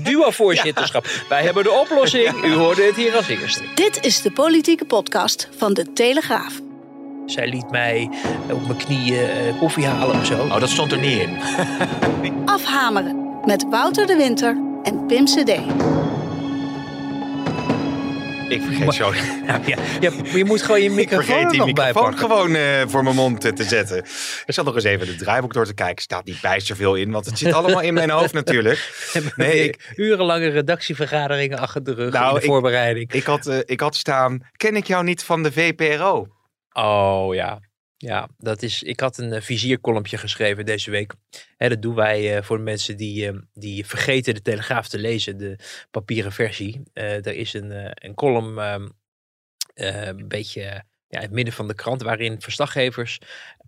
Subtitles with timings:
[0.00, 1.06] Duo-voorzitterschap.
[1.28, 2.44] Wij hebben de oplossing.
[2.44, 3.62] U hoorde het hier als eerste.
[3.74, 6.60] Dit is de politieke podcast van De Telegraaf.
[7.26, 8.10] Zij liet mij
[8.50, 10.34] op mijn knieën eh, koffie halen of zo.
[10.34, 11.38] Oh, dat stond er niet in.
[12.44, 15.52] Afhameren met Wouter de Winter en Pim CD.
[18.52, 19.12] Ik vergeet zo.
[20.00, 23.02] Ja, maar je moet gewoon je Ik microfoon vergeet er die microfoon gewoon eh, voor
[23.02, 23.98] mijn mond eh, te zetten.
[24.46, 26.02] Ik zat nog eens even het draaiboek door te kijken.
[26.02, 29.10] Staat niet bijster veel in, want het zit allemaal in mijn hoofd natuurlijk.
[29.36, 33.12] Nee, ik, Urenlange redactievergaderingen achter de rug Nou, in de ik- voorbereiding.
[33.12, 36.26] ik, had, eh, ik had staan, ken ik jou niet van de VPRO?
[36.72, 37.60] Oh ja.
[38.02, 38.82] Ja, dat is.
[38.82, 41.14] Ik had een uh, vizierkolompje geschreven deze week.
[41.56, 45.36] Dat doen wij eh, voor de mensen die, eh, die vergeten de Telegraaf te lezen,
[45.38, 45.58] de
[45.90, 46.82] papieren versie.
[46.92, 48.88] Eh er is een, eh, een column, ehm,
[49.74, 50.60] eh, een beetje
[51.08, 53.18] ja, in het midden van de krant, waarin verslaggevers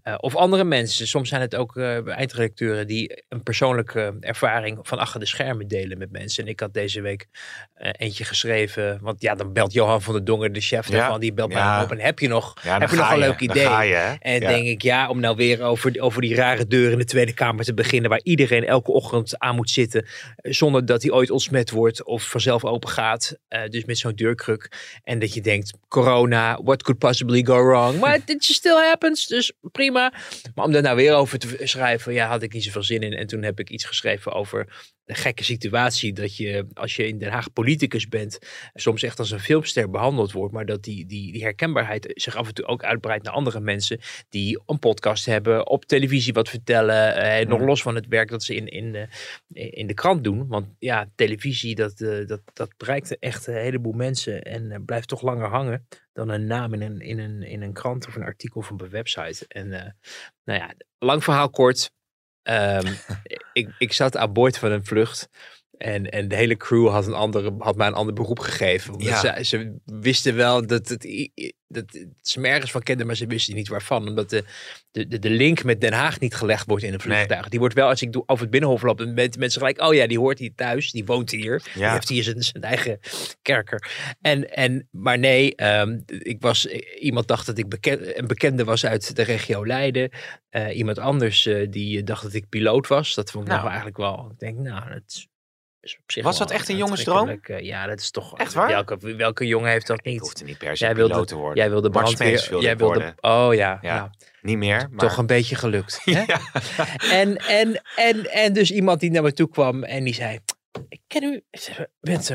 [0.05, 4.99] eh, of andere mensen, soms zijn het ook eh, eindredacteuren, die een persoonlijke ervaring van
[4.99, 6.45] achter de schermen delen met mensen.
[6.45, 7.27] En ik had deze week
[7.75, 10.97] eh, eentje geschreven, want ja, dan belt Johan van der Dongen, de chef Ja.
[10.99, 11.75] daarvan, die belt Ja.
[11.77, 11.91] mij op.
[11.91, 13.69] En heb je nog, Ja, heb je nog een leuk idee?
[13.89, 14.17] je?
[14.21, 17.35] En denk ik, ja, om nou weer over, over die rare deur in de Tweede
[17.35, 21.71] Kamer te beginnen, waar iedereen elke ochtend aan moet zitten, zonder dat hij ooit ontsmet
[21.71, 23.37] wordt of vanzelf open gaat.
[23.69, 24.71] Dus met zo'n deurkruk.
[25.03, 27.99] En dat je denkt, corona, what could possibly go wrong?
[28.01, 29.94] Maar it still happens, dus prima.
[30.55, 33.13] Maar om daar nou weer over te schrijven, ja, had ik niet zoveel zin in.
[33.13, 37.19] En toen heb ik iets geschreven over de gekke situatie dat je, als je in
[37.19, 38.39] Den Haag politicus bent,
[38.75, 42.47] soms echt als een filmster behandeld wordt, maar dat die, die, die herkenbaarheid zich af
[42.47, 47.17] en toe ook uitbreidt naar andere mensen die een podcast hebben, op televisie wat vertellen,
[47.17, 50.49] eh, nog los van het werk dat ze in, in, eh, in de krant doen.
[50.49, 55.09] Want ja, televisie, dat, eh, dat, dat bereikt echt een heleboel mensen en eh, blijft
[55.09, 58.23] toch langer hangen dan een naam in een, in, een, in een krant of een
[58.23, 59.45] artikel of op een website.
[59.49, 59.69] En
[60.45, 61.91] nou ja, lang verhaal kort.
[62.45, 62.93] Ehm,
[63.53, 65.29] ik, ik zat aan boord van een vlucht.
[65.79, 68.93] En, en de hele crew had, een andere, had mij een ander beroep gegeven.
[68.93, 69.37] Omdat Ja.
[69.37, 71.31] ze, ze wisten wel dat, het,
[71.69, 74.09] dat ze me ergens van kenden, maar ze wisten niet waarvan.
[74.09, 74.45] Omdat de,
[74.91, 77.49] de, de, link met Den Haag niet gelegd wordt in een vliegtuig.
[77.49, 80.07] Die wordt wel, als ik doe, over het binnenhof loop, dan mensen gelijk, oh ja,
[80.07, 81.63] die hoort hier thuis, die woont hier.
[81.75, 82.99] Die heeft hier zijn, zijn eigen
[83.43, 83.91] kerker.
[84.21, 86.67] En, en, maar nee, ehm, ik was,
[86.99, 87.87] iemand dacht dat ik
[88.17, 90.11] een bekende was uit de regio Leiden.
[90.51, 93.15] Eh, iemand anders eh, die dacht dat ik piloot was.
[93.15, 93.63] Dat vond ik Nou.
[93.63, 94.29] nou eigenlijk wel.
[94.33, 95.27] Ik denk, nou, dat
[95.93, 97.19] op zich Was wel dat echt een jongensdroom?
[97.19, 97.61] aantrekkelijk.
[97.63, 98.39] Eh, ja, dat is toch.
[98.39, 98.69] Echt waar?
[98.69, 100.21] Welke, welke jongen heeft dat Ik niet?
[100.21, 101.57] hoefde niet per se Jij piloot wilde, te worden.
[101.57, 102.29] jij wilde Bart brandweer.
[102.29, 102.95] Smeets wilde jij ik wilde.
[102.95, 103.15] worden.
[103.49, 104.09] Oh ja, Ja, nou,
[104.43, 105.09] Niet meer, maar...
[105.09, 106.01] toch een beetje gelukt.
[106.05, 106.13] Hè?
[106.27, 106.41] Ja.
[107.11, 110.39] En, en, en, en dus iemand die naar me toe kwam en die zei:
[110.89, 111.43] Ik ken u,
[112.01, 112.31] bent,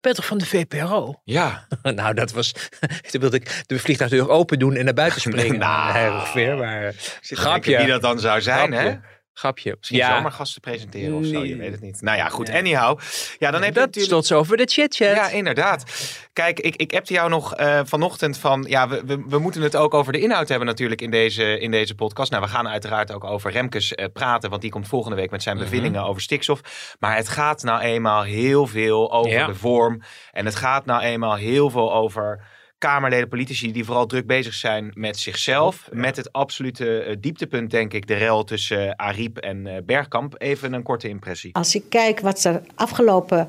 [0.00, 1.20] bent toch van de VPRO?
[1.24, 1.66] ja.
[1.82, 2.52] nou, dat was.
[3.10, 5.58] Toen wilde ik de vliegtuigdeur open doen en naar buiten springen.
[5.58, 6.14] Nou.
[6.14, 6.92] ongeveer, maar.
[6.92, 7.76] Zit te Grapje.
[7.76, 8.80] Wie dat dan zou zijn, hè?
[8.80, 9.12] Grapje.
[9.42, 12.00] Misschien ja, zomaar gasten presenteren of zo, je weet het niet.
[12.02, 12.54] Nou ja, goed, Ja.
[12.58, 12.98] anyhow.
[13.38, 14.04] Ja, dan heb je dat natuurlijk...
[14.04, 15.14] stond zo over de chit-chat.
[15.16, 15.84] Ja, inderdaad.
[16.32, 18.64] Kijk, ik, ik appte jou nog eh, vanochtend van...
[18.68, 21.70] Ja, we, we, we moeten het ook over de inhoud hebben natuurlijk in deze, in
[21.70, 22.30] deze podcast.
[22.30, 24.50] Nou, we gaan uiteraard ook over Remkes eh, praten...
[24.50, 25.64] want die komt volgende week met zijn Mhm.
[25.64, 26.60] bevindingen over stikstof.
[26.98, 29.46] Maar het gaat nou eenmaal heel veel over Ja.
[29.46, 30.02] de vorm.
[30.32, 32.40] En het gaat nou eenmaal heel veel over...
[32.84, 35.88] Kamerleden, politici die vooral druk bezig zijn met zichzelf.
[35.92, 40.34] Met het absolute eh, dieptepunt, denk ik, de rel tussen uh, Ariep en uh, Bergkamp.
[40.38, 41.54] Even een korte impressie.
[41.54, 43.48] Als ik kijk wat er afgelopen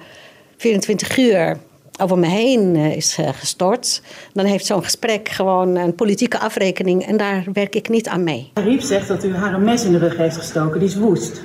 [0.57, 1.57] 24 uur
[2.00, 4.01] over me heen uh, is uh, gestort,
[4.34, 8.52] dan heeft zo'n gesprek gewoon een politieke afrekening en daar werk ik niet aan mee.
[8.53, 11.44] Ariep zegt dat u haar een mes in de rug heeft gestoken, die is woest.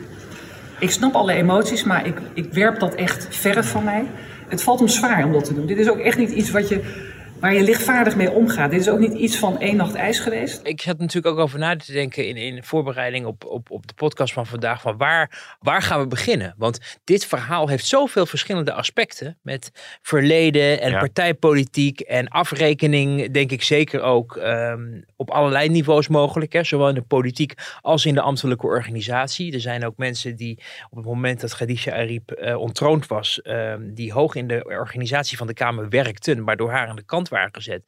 [0.78, 4.06] Ik snap alle emoties, maar ik, ik werp dat echt verre van mij.
[4.48, 5.66] Het valt hem zwaar om dat te doen.
[5.66, 7.08] Dit is ook echt niet iets wat je
[7.40, 8.70] waar je lichtvaardig mee omgaat.
[8.70, 10.60] Dit is ook niet iets van één nacht ijs geweest.
[10.62, 13.94] Ik zat natuurlijk ook over na te denken in, in voorbereiding op, op, op de
[13.94, 14.80] podcast van vandaag.
[14.80, 16.54] Van waar, waar gaan we beginnen?
[16.58, 19.38] Want dit verhaal heeft zoveel verschillende aspecten.
[19.42, 19.70] Met
[20.02, 20.98] verleden en Ja.
[20.98, 23.30] partijpolitiek en afrekening.
[23.30, 26.52] Denk ik zeker ook ehm, op allerlei niveaus mogelijk.
[26.52, 26.64] Hè?
[26.64, 29.52] Zowel in de politiek als in de ambtelijke organisatie.
[29.52, 33.42] Er zijn ook mensen die op het moment dat Khadija Ariep eh, ontroond was.
[33.42, 36.44] ehm, die hoog in de organisatie van de Kamer werkten.
[36.44, 37.82] Maar door haar aan de kant waren gezet.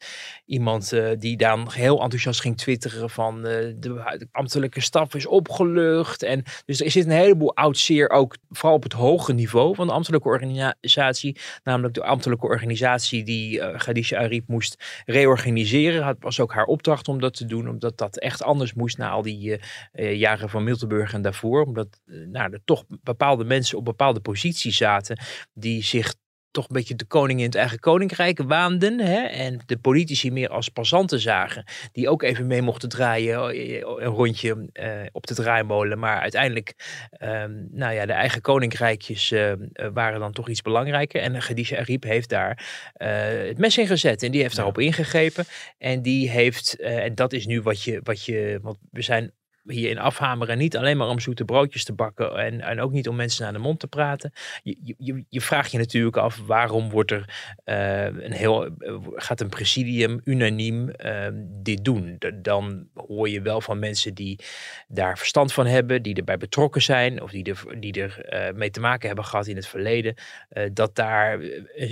[0.44, 3.42] Iemand uh, die dan heel enthousiast ging twitteren van uh,
[3.76, 6.22] de, ambtelijke staf is opgelucht.
[6.22, 9.86] En dus er zit een heleboel oud zeer ook vooral op het hoge niveau van
[9.86, 11.38] de ambtelijke organisatie.
[11.62, 16.06] Namelijk de ambtelijke organisatie die uh, Khadija Ariep moest reorganiseren.
[16.06, 17.68] Het was ook haar opdracht om dat te doen.
[17.68, 19.60] Omdat dat echt anders moest na al die
[19.92, 21.64] jaren van Miltenburg en daarvoor.
[21.64, 25.18] Omdat nou, er toch bepaalde mensen op bepaalde posities zaten
[25.54, 26.14] die zich
[26.52, 29.00] toch een beetje de koning in het eigen koninkrijk waanden.
[29.00, 29.20] Hè?
[29.20, 31.64] En de politici meer als passanten zagen.
[31.92, 33.50] Die ook even mee mochten draaien.
[33.50, 35.98] Eh, een rondje uh, op de draaimolen.
[35.98, 36.74] Maar uiteindelijk,
[37.22, 39.52] uh, nou ja, de eigen koninkrijkjes uh,
[39.92, 41.20] waren dan toch iets belangrijker.
[41.20, 42.64] En Khadija Ariep heeft daar
[42.96, 44.22] het mes in gezet.
[44.22, 45.44] En die heeft daarop ingegrepen.
[45.78, 49.32] En die heeft, en dat is nu wat je, wat je, want we zijn
[49.66, 53.08] hier in afhameren niet alleen maar om zoete broodjes te bakken en, en ook niet
[53.08, 54.32] om mensen naar de mond te praten.
[54.62, 59.40] Je, je, je vraagt je natuurlijk af waarom wordt er uh, een heel, uh, gaat
[59.40, 61.26] een presidium unaniem uh,
[61.62, 62.18] dit doen.
[62.42, 64.38] dan hoor je wel van mensen die
[64.88, 68.70] daar verstand van hebben, die erbij betrokken zijn of die er, die er eh, mee
[68.70, 70.14] te maken hebben gehad in het verleden,
[70.72, 71.40] dat daar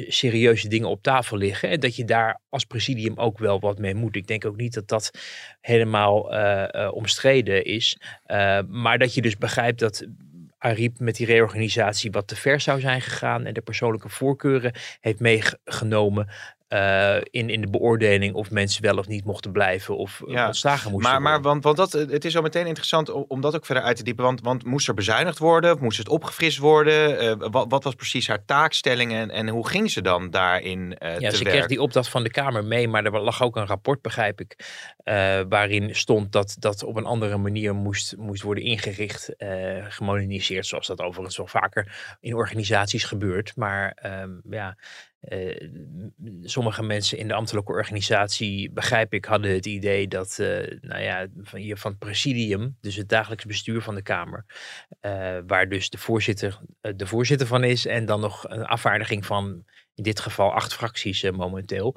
[0.08, 3.94] serieuze dingen op tafel liggen en dat je daar als presidium ook wel wat mee
[3.94, 4.16] moet.
[4.16, 5.10] Ik denk ook niet dat dat
[5.60, 6.20] helemaal
[6.92, 8.00] omstreden is.
[8.26, 10.06] Uh, maar dat je dus begrijpt dat
[10.58, 15.20] Ariep met die reorganisatie wat te ver zou zijn gegaan en de persoonlijke voorkeuren heeft
[15.20, 16.28] meegenomen
[16.72, 20.46] uh, in, in de beoordeling of mensen wel of niet mochten blijven of ja.
[20.46, 21.42] ontslagen moesten maar, worden.
[21.42, 24.02] Maar want, want dat, het is zo meteen interessant om, dat ook verder uit te
[24.02, 24.24] diepen.
[24.24, 25.72] Want, want moest er bezuinigd worden?
[25.72, 27.24] Of moest het opgefrist worden?
[27.24, 31.18] Uh, wat, wat was precies haar taakstelling en, en hoe ging ze dan daarin uh,
[31.18, 31.56] ja, te ze werk?
[31.56, 34.56] kreeg die opdracht van de Kamer mee, maar er lag ook een rapport, begrijp ik,
[35.48, 39.34] waarin stond dat dat op een andere manier moest, moest worden ingericht,
[39.88, 43.56] gemoderniseerd, zoals dat overigens wel vaker in organisaties gebeurt.
[43.56, 44.76] Maar um, ja,
[45.28, 45.70] uh,
[46.42, 50.46] sommige mensen in de ambtelijke organisatie, begrijp ik, hadden het idee dat uh,
[50.80, 54.44] nou ja, van, je, van het presidium, dus het dagelijks bestuur van de Kamer,
[55.00, 56.60] uh, waar dus de voorzitter
[56.96, 59.64] de voorzitter van is en dan nog een afvaardiging van
[59.94, 61.96] in dit geval acht fracties momenteel.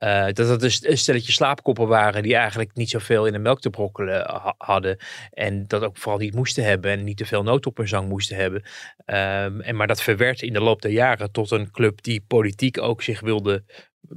[0.00, 3.60] Uh, dat het dus een stelletje slaapkoppen waren die eigenlijk niet zoveel in de melk
[3.60, 4.98] te brokkelen ha hadden.
[5.30, 8.08] En dat ook vooral niet moesten hebben en niet te veel nood op hun zang
[8.08, 8.62] moesten hebben.
[9.06, 12.80] Um, en maar dat verwerd in de loop der jaren tot een club die politiek
[12.80, 13.64] ook zich wilde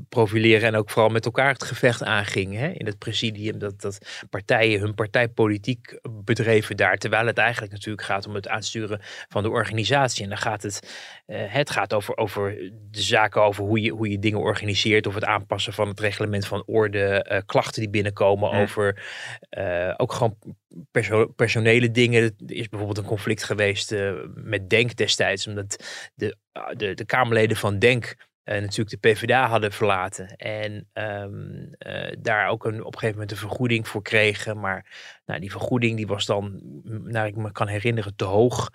[0.09, 3.59] profileren en ook vooral met elkaar het gevecht aanging hè, in het presidium.
[3.59, 9.01] Dat, dat partijen hun partijpolitiek bedreven daar, terwijl het eigenlijk natuurlijk gaat om het aansturen
[9.27, 10.23] van de organisatie.
[10.23, 10.93] En dan gaat het,
[11.27, 15.15] uh, het gaat over, over de zaken over hoe je, hoe je dingen organiseert, of
[15.15, 18.61] het aanpassen van het reglement van orde, uh, klachten die binnenkomen ja.
[18.61, 19.03] over
[19.57, 20.37] uh, ook gewoon
[20.91, 22.23] perso personele dingen.
[22.23, 23.95] Er is bijvoorbeeld een conflict geweest
[24.35, 25.83] met Denk destijds, omdat
[26.15, 26.35] de,
[26.77, 28.15] de, de Kamerleden van Denk
[28.45, 30.35] uh, natuurlijk de PvdA hadden verlaten.
[30.35, 34.59] En um, uh, daar ook een, op een gegeven moment een vergoeding voor kregen.
[34.59, 34.85] Maar
[35.25, 38.69] nou, die vergoeding die was dan, naar ik me kan herinneren, te hoog.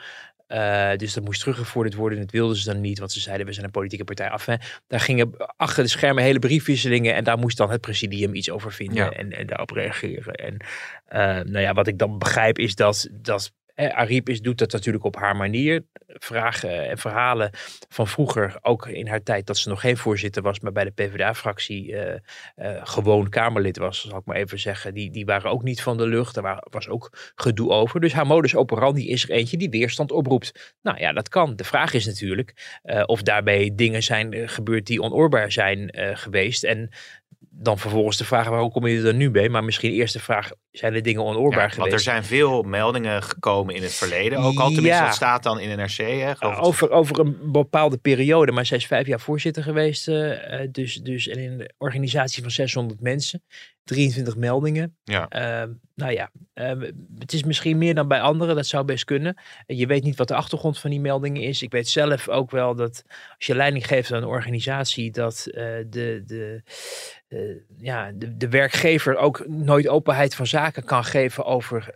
[0.49, 2.19] Uh, dus dat moest teruggevorderd worden.
[2.19, 4.47] Dat wilden ze dan niet, want ze zeiden we zijn een politieke partij af.
[4.47, 4.55] Hè.
[4.87, 8.73] Daar gingen achter de schermen hele briefwisselingen en daar moest dan het presidium iets over
[8.73, 9.11] vinden ja.
[9.11, 10.35] en, en daarop reageren.
[10.35, 10.57] En
[11.51, 15.17] nou ja, wat ik dan begrijp is dat, dat eh, Ariep doet dat natuurlijk op
[15.17, 15.85] haar manier.
[16.07, 17.51] Vragen en verhalen
[17.89, 20.91] van vroeger, ook in haar tijd dat ze nog geen voorzitter was, maar bij de
[20.91, 22.15] PvdA-fractie uh,
[22.57, 24.95] uh, gewoon Kamerlid was, zal ik maar even zeggen.
[24.95, 26.35] Die, die waren ook niet van de lucht.
[26.35, 28.01] Daar was ook gedoe over.
[28.01, 30.77] Dus haar modus operandi is er eentje die weerstand oproept.
[30.83, 31.57] Nou ja, dat kan.
[31.57, 36.65] De vraag is natuurlijk of daarbij dingen zijn gebeurd die onoorbaar zijn geweest.
[36.65, 36.91] En
[37.61, 39.49] dan vervolgens de vraag waarom kom je er nu bij?
[39.49, 41.79] Maar misschien eerst de vraag, zijn er dingen onoorbaar ja, geweest?
[41.79, 44.39] Want er zijn veel meldingen gekomen in het verleden.
[44.39, 45.05] Ook al tenminste, ja.
[45.05, 45.97] dat staat dan in NRC.
[45.97, 48.53] Hè, over, over een bepaalde periode.
[48.53, 50.09] Maar zij is vijf jaar voorzitter geweest.
[50.09, 50.33] Uh,
[50.71, 53.43] dus, dus en in een organisatie van 600 mensen.
[53.89, 54.97] 23 meldingen.
[55.05, 55.29] Ja.
[55.65, 58.57] Uh, nou ja, uh, het is misschien meer dan bij anderen.
[58.57, 59.37] Dat zou best kunnen.
[59.67, 61.63] Je weet niet wat de achtergrond van die meldingen is.
[61.63, 63.03] Ik weet zelf ook wel dat
[63.37, 65.55] als je leiding geeft aan een organisatie, dat uh,
[65.87, 66.63] de, de,
[67.79, 71.95] ja, de, de werkgever ook nooit openheid van zaken kan geven over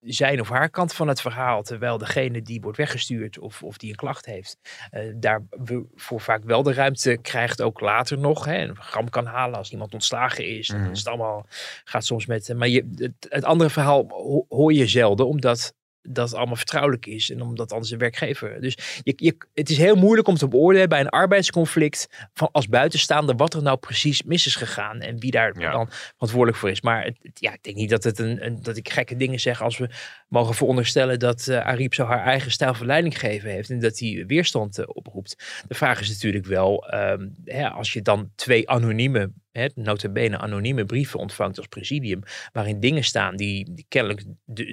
[0.00, 1.62] zijn of haar kant van het verhaal.
[1.62, 4.58] Terwijl degene die wordt weggestuurd of, of die een klacht heeft,
[4.92, 8.44] uh, daarvoor vaak wel de ruimte krijgt, ook later nog.
[8.44, 10.70] Hè, een gram kan halen als iemand ontslagen is.
[10.70, 10.82] Mm.
[10.82, 11.46] Dan is het allemaal,
[11.84, 12.54] gaat soms met.
[12.56, 14.06] Maar je, het, het andere verhaal
[14.48, 15.74] hoor je zelden, omdat
[16.08, 18.60] dat het allemaal vertrouwelijk is en omdat anders de werkgever.
[18.60, 22.68] Dus je, je, het is heel moeilijk om te beoordelen bij een arbeidsconflict van als
[22.68, 25.72] buitenstaander wat er nou precies mis is gegaan en wie daar ja.
[25.72, 26.80] dan verantwoordelijk voor is.
[26.80, 29.62] Maar het, ja, ik denk niet dat, het een, een, dat ik gekke dingen zeg
[29.62, 29.88] als we
[30.28, 33.98] mogen veronderstellen dat uh, Ariep zo haar eigen stijl van leiding gegeven heeft en dat
[33.98, 35.62] hij weerstand uh, oproept.
[35.66, 40.84] De vraag is natuurlijk wel, um, ja, als je dan twee anonieme hè, notabene anonieme
[40.84, 44.22] brieven ontvangt als presidium, waarin dingen staan die, die kennelijk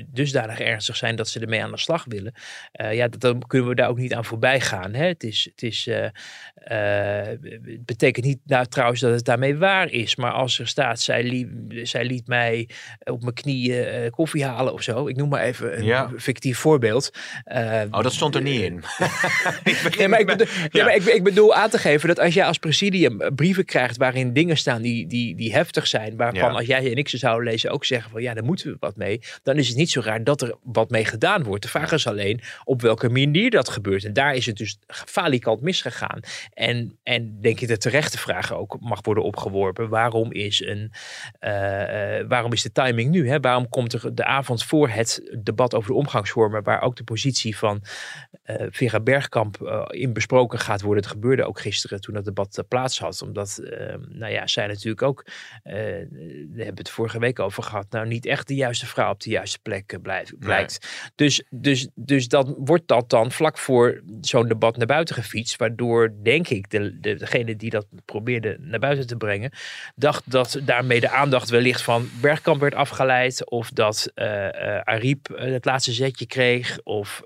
[0.07, 2.33] dusdanig ernstig zijn dat ze ermee aan de slag willen,
[2.81, 4.93] uh, ja, dan kunnen we daar ook niet aan voorbij gaan.
[4.93, 5.05] Hè?
[5.05, 6.07] Het, is, het, is, uh,
[6.55, 11.23] het betekent niet nou, trouwens dat het daarmee waar is, maar als er staat, zij,
[11.23, 11.47] liet,
[11.89, 12.69] zij liet mij
[13.03, 16.11] op mijn knieën koffie halen of zo, ik noem maar even een ja.
[16.17, 17.11] fictief voorbeeld.
[17.91, 18.73] oh, dat stond er niet in.
[19.97, 20.83] nee, maar, ik bedoel, ja.
[20.85, 24.33] maar ik, ik bedoel aan te geven dat als jij als presidium brieven krijgt waarin
[24.33, 27.71] dingen staan die, die, die heftig zijn, waarvan als jij en ik ze zouden lezen
[27.71, 30.23] ook zeggen van ja, daar moeten we wat mee, dan is het niet zo raar
[30.23, 31.63] dat er wat mee gedaan wordt.
[31.63, 34.03] De vraag is alleen op welke manier dat gebeurt.
[34.03, 36.19] En daar is het dus falikant misgegaan.
[36.53, 39.89] En, en denk ik de terechte vraag ook mag worden opgeworpen.
[39.89, 40.91] Waarom is, een,
[41.41, 43.29] uh, uh, waarom is de timing nu?
[43.29, 43.39] Hè?
[43.39, 47.57] Waarom komt er de avond voor het debat over de omgangsvormen, waar ook de positie
[47.57, 47.83] van
[48.59, 51.03] uh, Vera Bergkamp in besproken gaat worden.
[51.03, 53.21] Het gebeurde ook gisteren toen dat debat plaats had.
[53.21, 53.61] Omdat,
[54.09, 55.25] nou ja, zij natuurlijk ook,
[55.63, 59.29] we hebben het vorige week over gehad, nou niet echt de juiste vrouw op de
[59.29, 60.87] juiste plek blijft, blijkt.
[61.15, 66.13] Dus, dus, dus dan wordt dat dan vlak voor zo'n debat naar buiten gefietst, waardoor
[66.23, 69.51] denk ik de, de, degene die dat probeerde naar buiten te brengen,
[69.95, 74.11] dacht dat daarmee de aandacht wellicht van Bergkamp werd afgeleid, of dat
[74.83, 77.23] Ariep het laatste zetje kreeg, of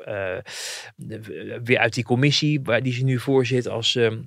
[1.63, 4.17] weer uit die commissie waar die ze nu voor zit als ehm,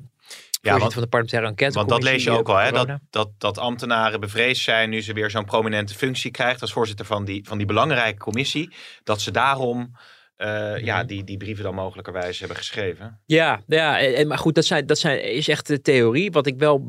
[0.62, 1.74] ja, want, van de parlementaire enquête.
[1.74, 2.70] Want dat lees je ook al, hè?
[2.70, 7.06] Dat, dat, dat ambtenaren bevreesd zijn nu ze weer zo'n prominente functie krijgt als voorzitter
[7.06, 8.74] van die, van die belangrijke commissie.
[9.04, 9.96] Dat ze daarom
[10.38, 13.20] uh, ja, die, die brieven dan mogelijkerwijs hebben geschreven.
[13.26, 16.30] Ja, ja maar goed, dat, zijn, dat zijn, is echt de theorie.
[16.30, 16.84] Wat ik wel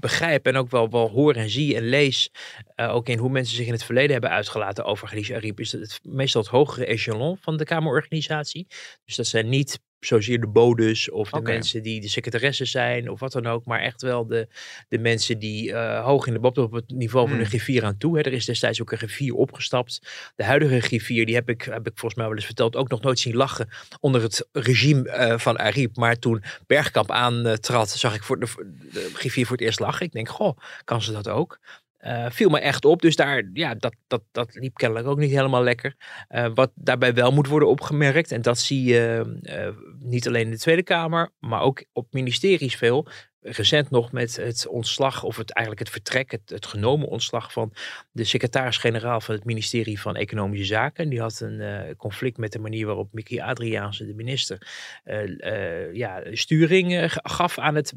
[0.00, 2.30] begrijp en ook wel, wel hoor en zie en lees,
[2.76, 5.72] uh, ook in hoe mensen zich in het verleden hebben uitgelaten over Khadija Ariep, is
[5.72, 8.66] het meestal het hogere echelon van de Kamerorganisatie.
[9.04, 13.20] Dus dat zijn niet zozeer de bodes of de mensen die de secretaresse zijn of
[13.20, 14.48] wat dan ook, maar echt wel de,
[14.88, 17.50] de mensen die uh, hoog in de bob op het niveau van de hmm.
[17.50, 18.16] griffier aan toe.
[18.16, 18.22] Hè.
[18.22, 20.00] Er is destijds ook een griffier opgestapt.
[20.36, 23.00] De huidige griffier, die heb ik, heb ik volgens mij wel eens verteld, ook nog
[23.00, 23.68] nooit zien lachen
[24.00, 25.96] onder het regime uh, van Ariep.
[25.96, 28.46] Maar toen Bergkamp aantrad, zag ik voor de,
[28.92, 30.06] de griffier voor het eerst lachen.
[30.06, 31.58] Ik denk, goh, kan ze dat ook?
[32.00, 33.02] Uh, viel me echt op.
[33.02, 35.96] Dus daar, ja, dat, dat, dat liep kennelijk ook niet helemaal lekker.
[36.28, 40.50] Uh, wat daarbij wel moet worden opgemerkt, en dat zie je uh, niet alleen in
[40.50, 43.08] de Tweede Kamer, maar ook op ministeries veel
[43.46, 47.72] recent nog met het ontslag, of het, eigenlijk het vertrek, het, het genomen ontslag van
[48.12, 51.08] de secretaris-generaal van het ministerie van Economische Zaken.
[51.08, 54.68] Die had een uh, conflict met de manier waarop Mickey Adriaanse, de minister,
[55.04, 57.92] uh, uh, ja, sturing gaf aan het,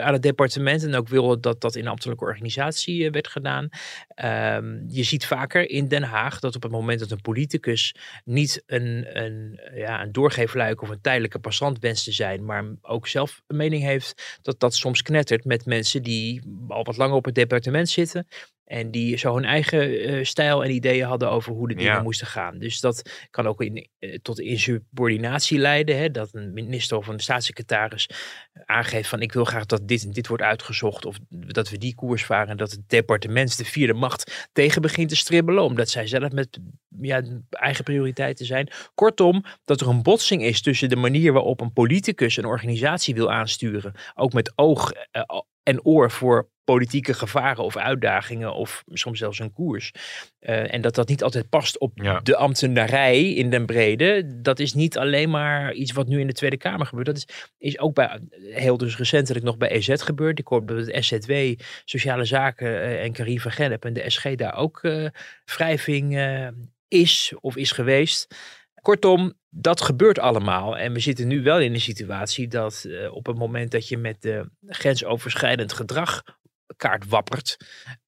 [0.00, 0.82] aan het departement.
[0.82, 3.68] En ook wilde dat dat in ambtelijke organisatie werd gedaan.
[4.08, 8.62] Ehm, je ziet vaker in Den Haag dat op het moment dat een politicus niet
[8.66, 13.42] een, een, ja, een doorgeefluik of een tijdelijke passant wenst te zijn, maar ook zelf
[13.46, 17.34] een mening heeft, dat dat soms knettert met mensen die al wat langer op het
[17.34, 18.26] departement zitten.
[18.66, 22.26] En die zo hun eigen uh, stijl en ideeën hadden over hoe de dingen moesten
[22.26, 22.58] gaan.
[22.58, 25.98] Dus dat kan ook in, uh, tot insubordinatie leiden.
[25.98, 26.10] Hè?
[26.10, 28.08] Dat een minister of een staatssecretaris
[28.64, 31.04] aangeeft van ik wil graag dat dit en dit wordt uitgezocht.
[31.04, 32.48] Of dat we die koers varen.
[32.48, 35.62] En dat het departement de vierde macht tegen begint te stribbelen.
[35.62, 36.58] Omdat zij zelf met
[37.00, 38.68] ja, eigen prioriteiten zijn.
[38.94, 43.30] Kortom, dat er een botsing is tussen de manier waarop een politicus een organisatie wil
[43.30, 43.94] aansturen.
[44.14, 45.22] Ook met oog uh,
[45.66, 49.92] en oor voor politieke gevaren of uitdagingen of soms zelfs een koers.
[50.40, 52.20] Uh, en dat dat niet altijd past op ja.
[52.20, 54.40] de ambtenarij in den brede.
[54.42, 57.06] Dat is niet alleen maar iets wat nu in de Tweede Kamer gebeurt.
[57.06, 60.38] Dat is, is ook bij, heel dus recentelijk nog bij EZ gebeurd.
[60.38, 61.32] Ik hoor dat het SZW,
[61.84, 65.08] Sociale Zaken uh, en van Gennep en de SG daar ook uh,
[65.44, 66.18] wrijving
[66.88, 68.34] is of is geweest.
[68.82, 70.78] Kortom, dat gebeurt allemaal.
[70.78, 73.98] En we zitten nu wel in een situatie dat uh, op het moment dat je
[73.98, 76.22] met uh, grensoverschrijdend gedrag
[76.76, 77.56] kaart wappert,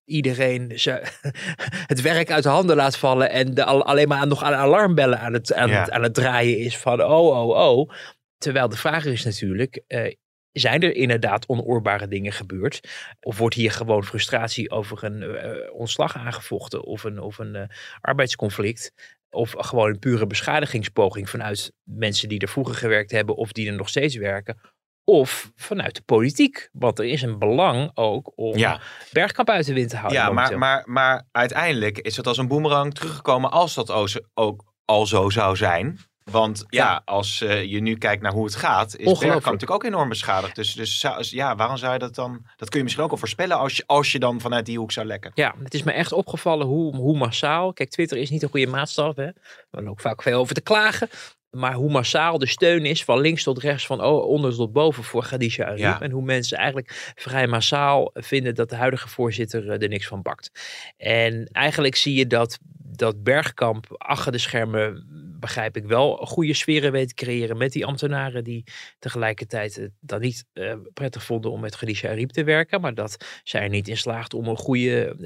[0.05, 1.03] iedereen ze,
[1.93, 5.33] het werk uit de handen laat vallen en de, alleen maar nog aan alarmbellen aan
[5.33, 5.81] het, aan, ja.
[5.81, 7.91] het, aan het draaien is van oh, oh, oh.
[8.39, 10.13] Terwijl de vraag is natuurlijk, uh,
[10.53, 12.81] zijn er inderdaad onoorbare dingen gebeurd?
[13.21, 17.63] Of wordt hier gewoon frustratie over een uh, ontslag aangevochten of een, of een uh,
[18.01, 18.93] arbeidsconflict?
[19.31, 23.77] Of gewoon een pure beschadigingspoging vanuit mensen die er vroeger gewerkt hebben of die er
[23.77, 24.61] nog steeds werken?
[25.05, 26.69] Of vanuit de politiek.
[26.73, 28.81] Want er is een belang ook om ja.
[29.13, 30.19] Bergkamp uit de wind te houden.
[30.19, 35.07] Ja, maar, maar, maar uiteindelijk is het als een boemerang teruggekomen als dat ook al
[35.07, 35.99] zo zou zijn.
[36.31, 39.85] Want ja, als uh, je nu kijkt naar hoe het gaat, is Bergkamp natuurlijk ook
[39.85, 40.55] enorm beschadigd.
[40.55, 42.47] Dus, dus ja, waarom zou je dat dan...
[42.57, 44.93] Dat kun je misschien ook al voorspellen als je, als je dan vanuit die hoek
[44.93, 45.31] zou lekken.
[45.35, 47.73] Ja, het is me echt opgevallen hoe, hoe massaal...
[47.73, 49.17] Kijk, Twitter is niet een goede maatstaf.
[49.17, 49.29] Hè?
[49.71, 51.09] Er ook vaak veel over te klagen.
[51.51, 55.23] Maar hoe massaal de steun is van links tot rechts, van onder tot boven voor
[55.23, 55.79] Khadija Arif.
[55.79, 56.01] Ja.
[56.01, 60.23] En hoe mensen eigenlijk vrij massaal vinden dat de huidige voorzitter eh, er niks van
[60.23, 60.51] bakt.
[60.97, 65.07] En eigenlijk zie je dat, dat Bergkamp achter de schermen,
[65.39, 68.65] begrijp ik wel, goede sferen weet te creëren met die ambtenaren die
[68.99, 72.81] tegelijkertijd het dan niet eh, prettig vonden om met Khadija Arif te werken.
[72.81, 75.17] Maar dat zij er niet in slaagt om een goede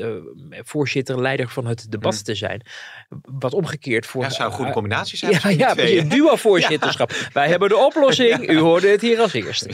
[0.50, 2.22] eh, voorzitter, leider van het debat Hmm.
[2.22, 2.62] te zijn.
[3.22, 4.22] Wat omgekeerd voor...
[4.22, 5.32] Ja, zou een goede combinatie zijn.
[5.32, 7.10] ja, ja, precies, een duo-voorzitterschap.
[7.32, 8.48] Wij hebben de oplossing.
[8.50, 9.68] U hoorde het hier als eerste.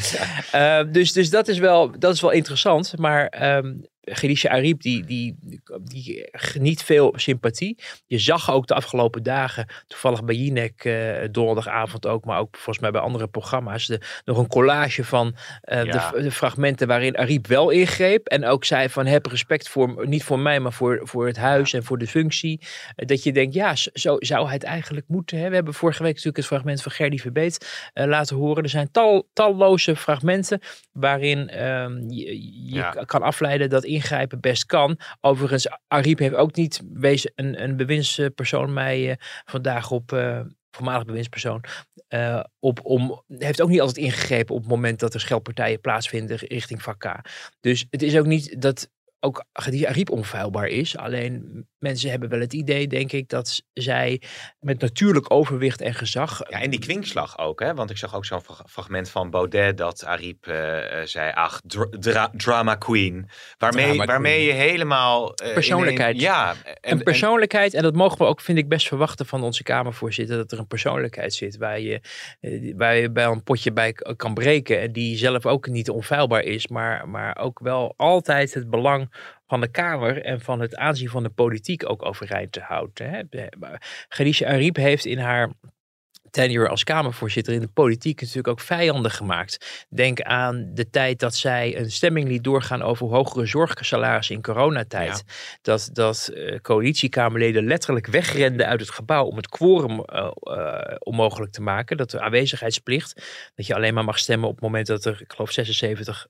[0.51, 2.99] Eh, dus dus dat, is wel, dat is wel interessant.
[2.99, 3.75] Maar ehm
[4.13, 5.37] Khadija Ariep, die, die,
[5.83, 7.79] die geniet veel sympathie.
[8.07, 12.79] Je zag ook de afgelopen dagen, toevallig bij Jinek eh, donderdagavond ook, maar ook volgens
[12.79, 16.11] mij bij andere programma's, de, nog een collage van eh, Ja.
[16.11, 18.27] de, de fragmenten waarin Ariep wel ingreep.
[18.27, 21.73] En ook zei van heb respect voor, niet voor mij, maar voor, voor het huis
[21.73, 22.61] en voor de functie.
[22.97, 25.39] Eh, Dat je denkt, ja, zo- zo zou het eigenlijk moeten.
[25.39, 25.49] Hè?
[25.49, 28.63] We hebben vorige week natuurlijk het fragment van Gerdy Verbeet laten horen.
[28.63, 30.61] Er zijn tal, talloze fragmenten
[30.93, 32.91] waarin ehm, je, je Ja.
[32.91, 34.99] kan afleiden dat ingrijpen best kan.
[35.21, 40.13] Overigens, Ariep heeft ook niet wezen een, een bewindspersoon mij eh, vandaag op...
[40.13, 40.41] eh,
[40.71, 41.65] voormalig bewindspersoon,
[42.09, 46.37] eh, op, om, heeft ook niet altijd ingegrepen op het moment dat er scheldpartijen plaatsvinden
[46.37, 47.21] richting vak K.
[47.61, 50.97] Dus het is ook niet dat ook die Ariep onfeilbaar is.
[50.97, 54.23] Alleen mensen hebben wel het idee, denk ik, dat zij
[54.61, 56.41] met natuurlijk overwicht en gezag.
[56.49, 57.75] Ja, en die kwinkslag ook, hè?
[57.75, 61.89] Want ik zag ook zo'n fra- fragment van Baudet dat Ariep eh, zei, ach, dra-
[61.99, 63.29] dra- drama queen.
[63.59, 64.47] Waarmee, Drama waarmee queen.
[64.47, 65.35] je helemaal...
[65.35, 66.15] eh, in Persoonlijkheid.
[66.15, 66.55] een- ja.
[66.81, 70.37] En, een persoonlijkheid, en, dat mogen we ook, vind ik, best verwachten van onze Kamervoorzitter,
[70.37, 72.01] dat er een persoonlijkheid zit waar je,
[72.77, 74.81] waar je bij een potje bij kan breken.
[74.81, 79.08] En die zelf ook niet onfeilbaar is, maar, maar ook wel altijd het belang
[79.47, 83.11] van de Kamer en van het aanzien van de politiek ook overeind te houden.
[83.11, 83.47] Hè.
[84.09, 85.51] Khadija Ariep heeft in haar
[86.31, 89.87] tenure als Kamervoorzitter in de politiek natuurlijk ook vijanden gemaakt.
[89.89, 95.25] Denk aan de tijd dat zij een stemming liet doorgaan over hogere zorgsalarissen in coronatijd.
[95.63, 101.53] Dat, dat eh, coalitiekamerleden letterlijk wegrenden uit het gebouw om het quorum eh, eh, onmogelijk
[101.53, 101.97] te maken.
[101.97, 103.23] Dat de aanwezigheidsplicht,
[103.55, 106.27] dat je alleen maar mag stemmen op het moment dat er, ik geloof, 76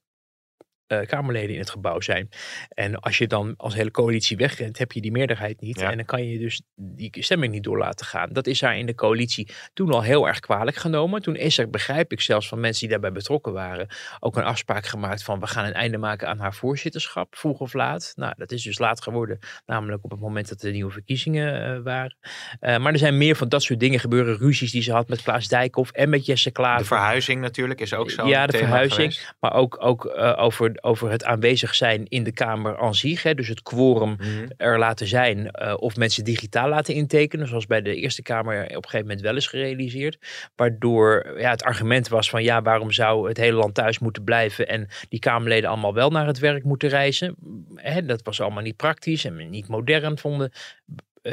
[0.88, 2.28] eh, Kamerleden in het gebouw zijn.
[2.68, 5.80] En als je dan als hele coalitie wegrent, heb je die meerderheid niet.
[5.80, 5.90] Ja.
[5.90, 8.28] En dan kan je dus die stemming niet door laten gaan.
[8.32, 11.22] Dat is haar in de coalitie toen al heel erg kwalijk genomen.
[11.22, 13.88] Toen is er, begrijp ik zelfs van mensen die daarbij betrokken waren,
[14.20, 17.72] ook een afspraak gemaakt van we gaan een einde maken aan haar voorzitterschap, vroeg of
[17.72, 18.12] laat.
[18.16, 21.82] Nou, dat is dus laat geworden, namelijk op het moment dat er nieuwe verkiezingen eh,
[21.82, 22.16] waren.
[22.60, 24.36] Eh, maar er zijn meer van dat soort dingen gebeuren.
[24.36, 26.78] Ruzies die ze had met Klaas Dijkhoff en met Jesse Klaver.
[26.78, 28.26] de verhuizing natuurlijk is ook zo.
[28.26, 29.18] Ja, de verhuizing.
[29.40, 33.22] Maar ook, ook over, over het aanwezig zijn in de Kamer aan zich.
[33.22, 34.46] Hè, dus het quorum Mhm.
[34.56, 35.50] er laten zijn.
[35.50, 37.46] eh, of mensen digitaal laten intekenen.
[37.48, 40.18] Zoals bij de Eerste Kamer op een gegeven moment wel is gerealiseerd.
[40.56, 44.68] Waardoor ja, het argument was van ja, waarom zou het hele land thuis moeten blijven.
[44.68, 47.34] En die Kamerleden allemaal wel naar het werk moeten reizen.
[47.74, 50.52] Hè, dat was allemaal niet praktisch en niet modern vonden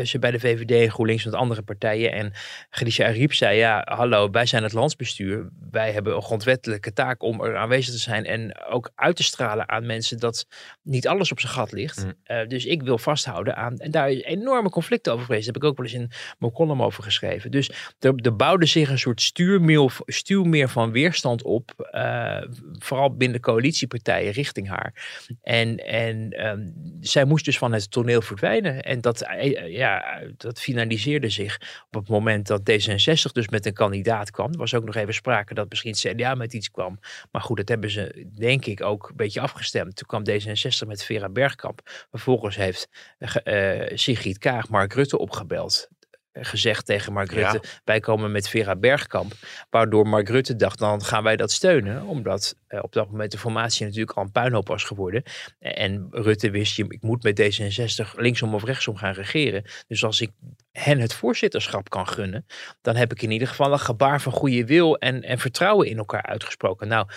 [0.04, 2.12] ze bij de VVD, GroenLinks en de andere partijen.
[2.12, 2.34] En
[2.70, 5.50] Khadija Ariep zei, ja, hallo, wij zijn het landsbestuur.
[5.72, 9.70] Wij hebben een grondwettelijke taak om er aanwezig te zijn en ook uit te stralen
[9.70, 10.48] aan mensen dat
[10.82, 12.04] niet alles op zijn gat ligt.
[12.04, 12.14] Mm.
[12.24, 15.46] Eh, dus ik wil vasthouden aan, en daar is enorme conflict over geweest.
[15.46, 17.52] Daar heb ik ook wel eens in mijn column over geschreven.
[17.52, 22.42] Dus er, er bouwde zich een soort stuurmeel, stuwmeer van weerstand op, eh,
[22.80, 24.94] vooral binnen coalitiepartijen richting haar.
[25.42, 26.70] En, en ehm,
[27.00, 28.84] zij moest dus van het toneel verdwijnen.
[28.84, 33.74] En dat, eh, ja, dat finaliseerde zich op het moment dat D66 dus met een
[33.74, 34.52] kandidaat kwam.
[34.52, 37.00] Er was ook nog even sprake dat misschien het CDA met iets kwam.
[37.32, 39.96] Maar goed, dat hebben ze denk ik ook een beetje afgestemd.
[39.96, 41.82] Toen kwam D66 met Vera Bergkamp.
[42.10, 45.90] Vervolgens heeft eh, Sigrid Kaag Mark Rutte opgebeld
[46.40, 47.52] gezegd tegen Mark Ja.
[47.52, 49.34] Rutte, wij komen met Vera Bergkamp.
[49.70, 52.04] Waardoor Mark Rutte dacht, dan gaan wij dat steunen.
[52.04, 55.24] Omdat eh, op dat moment de formatie natuurlijk al een puinhoop was geworden.
[55.60, 59.64] En Rutte wist, je, ik moet met D66 linksom of rechtsom gaan regeren.
[59.88, 60.32] Dus als ik
[60.72, 62.46] hen het voorzitterschap kan gunnen,
[62.82, 65.98] dan heb ik in ieder geval een gebaar van goede wil en, en vertrouwen in
[65.98, 66.88] elkaar uitgesproken.
[66.88, 67.08] Nou,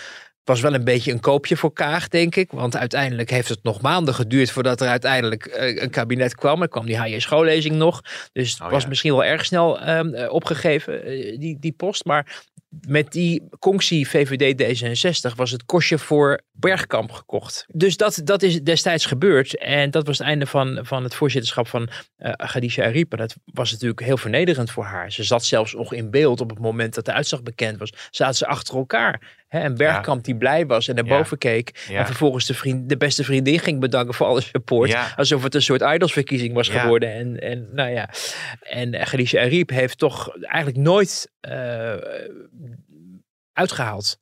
[0.49, 2.51] was wel een beetje een koopje voor Kaag, denk ik.
[2.51, 6.61] Want uiteindelijk heeft het nog maanden geduurd voordat er uiteindelijk eh, een kabinet kwam.
[6.61, 8.01] Er kwam die HJ schoollezing nog.
[8.31, 8.89] Dus het Oh, was ja.
[8.89, 12.05] misschien wel erg snel ehm, eh, opgegeven, eh, die, die post.
[12.05, 12.43] Maar
[12.87, 17.65] met die conctie VVD D66 was het kostje voor Bergkamp gekocht.
[17.67, 19.57] Dus dat, dat is destijds gebeurd.
[19.57, 23.17] En dat was het einde van, van het voorzitterschap van uh, Khadija Ariep.
[23.17, 25.11] Dat was natuurlijk heel vernederend voor haar.
[25.11, 27.93] Ze zat zelfs nog in beeld op het moment dat de uitslag bekend was.
[28.11, 29.38] Zaten ze achter elkaar.
[29.49, 29.59] Hè?
[29.59, 31.85] En Bergkamp die blij was en naar boven keek.
[31.91, 34.95] En vervolgens de, vriend, de beste vriendin ging bedanken voor alle support.
[35.15, 37.13] Alsof het een soort idolsverkiezing was geworden.
[37.13, 38.09] En, en nou ja.
[38.59, 41.93] En Khadija Ariep heeft toch eigenlijk nooit uh,
[43.53, 44.19] uitgehaald.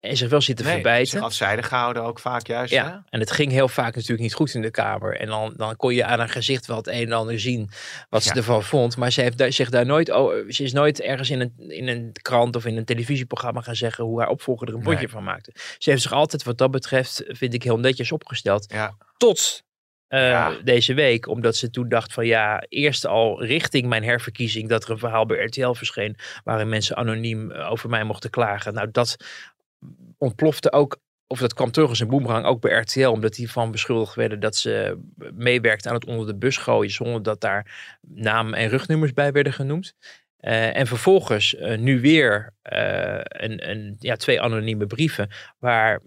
[0.00, 1.20] En zich wel zitten nee, verbijten.
[1.20, 2.72] Afzijdig gehouden ook vaak juist.
[2.72, 5.16] Ja, en het ging heel vaak natuurlijk niet goed in de Kamer.
[5.16, 7.70] En dan, dan kon je aan haar gezicht wel het een en ander zien
[8.08, 8.96] wat ze ervan vond.
[8.96, 12.12] Maar ze heeft zich daar nooit, oh, ze is nooit ergens in een, in een
[12.22, 15.52] krant of in een televisieprogramma gaan zeggen hoe haar opvolger er een potje van maakte.
[15.78, 18.64] Ze heeft zich altijd wat dat betreft, vind ik heel netjes opgesteld.
[18.68, 18.96] Ja.
[19.16, 19.62] Tot
[20.10, 21.28] uh, deze week.
[21.28, 25.26] Omdat ze toen dacht van ja, eerst al richting mijn herverkiezing dat er een verhaal
[25.26, 26.16] bij RTL verscheen.
[26.44, 28.74] Waarin mensen anoniem eh, over mij mochten klagen.
[28.74, 29.16] Nou, dat
[30.18, 33.70] ontplofte ook, of dat kwam terug als een boemerang, ook bij RTL, omdat die van
[33.70, 34.98] beschuldigd werden dat ze
[35.34, 39.52] meewerkte aan het onder de bus gooien, zonder dat daar namen en rugnummers bij werden
[39.52, 39.94] genoemd.
[40.40, 46.00] Uh, en vervolgens uh, nu weer een, een, ja, twee anonieme brieven waar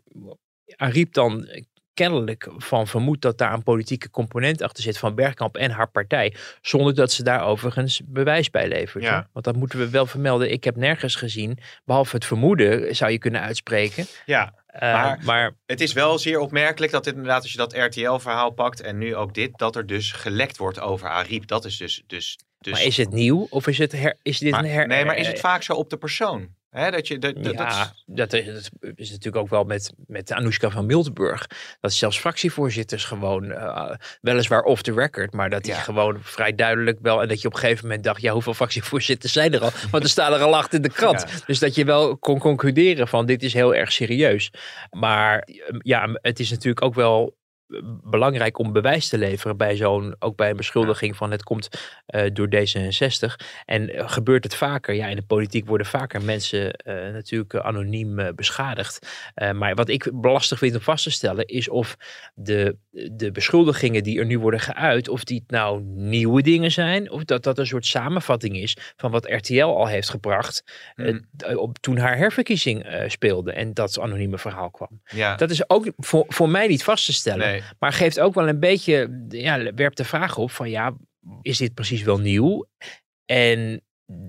[0.76, 1.48] Ariep dan
[1.94, 6.34] kennelijk van vermoedt dat daar een politieke component achter zit van Bergkamp en haar partij.
[6.62, 9.04] Zonder dat ze daar overigens bewijs bij levert.
[9.04, 9.28] Ja.
[9.34, 10.52] Want dat moeten we wel vermelden.
[10.52, 14.06] Ik heb nergens gezien, behalve het vermoeden zou je kunnen uitspreken.
[14.26, 14.54] Ja.
[14.74, 18.82] Uh, maar, maar, het is wel zeer opmerkelijk dat inderdaad, als je dat RTL-verhaal pakt
[18.82, 21.48] en nu ook dit, dat er dus gelekt wordt over Ariep.
[21.48, 22.04] Dat is dus.
[22.08, 22.74] dus, dus...
[22.74, 24.88] Maar is het nieuw of is, het her, is dit een her...
[24.88, 26.50] Nee, maar is het vaak zo op de persoon?
[26.74, 30.86] Dat je, dat, ja, dat, is, dat, is, natuurlijk ook wel met, met Anoushka van
[30.86, 31.48] Miltenburg.
[31.80, 37.00] Dat zelfs fractievoorzitters gewoon, uh, weliswaar off the record, maar dat die gewoon vrij duidelijk
[37.02, 37.22] wel.
[37.22, 39.72] En dat je op een gegeven moment dacht, ja, hoeveel fractievoorzitters zijn er al?
[39.92, 41.44] Want er staan er al acht in de krant.
[41.46, 44.52] Dus dat je wel kon concluderen van dit is heel erg serieus.
[44.92, 47.36] Maar ja, het is natuurlijk ook wel
[48.04, 51.70] belangrijk om bewijs te leveren bij zo'n, ook bij een beschuldiging van het komt
[52.16, 53.46] uh, door D66.
[53.66, 54.94] En uh, gebeurt het vaker?
[54.94, 59.08] Ja, in de politiek worden vaker mensen uh, natuurlijk anoniem beschadigd.
[59.56, 61.96] maar wat ik belastig vind om vast te stellen is of
[62.34, 62.78] de,
[63.12, 67.44] de beschuldigingen die er nu worden geuit, of die nou nieuwe dingen zijn, of dat
[67.44, 70.64] dat een soort samenvatting is van wat RTL al heeft gebracht
[70.96, 71.26] mm.
[71.56, 75.02] op, toen haar herverkiezing speelde en dat anonieme verhaal kwam.
[75.06, 75.36] Ja.
[75.36, 77.48] Dat is ook voor, voor mij niet vast te stellen.
[77.48, 77.63] Nee.
[77.80, 80.96] Maar geeft ook wel een beetje, ja, werpt de vraag op van ja,
[81.42, 82.66] is dit precies wel nieuw?
[83.26, 83.82] En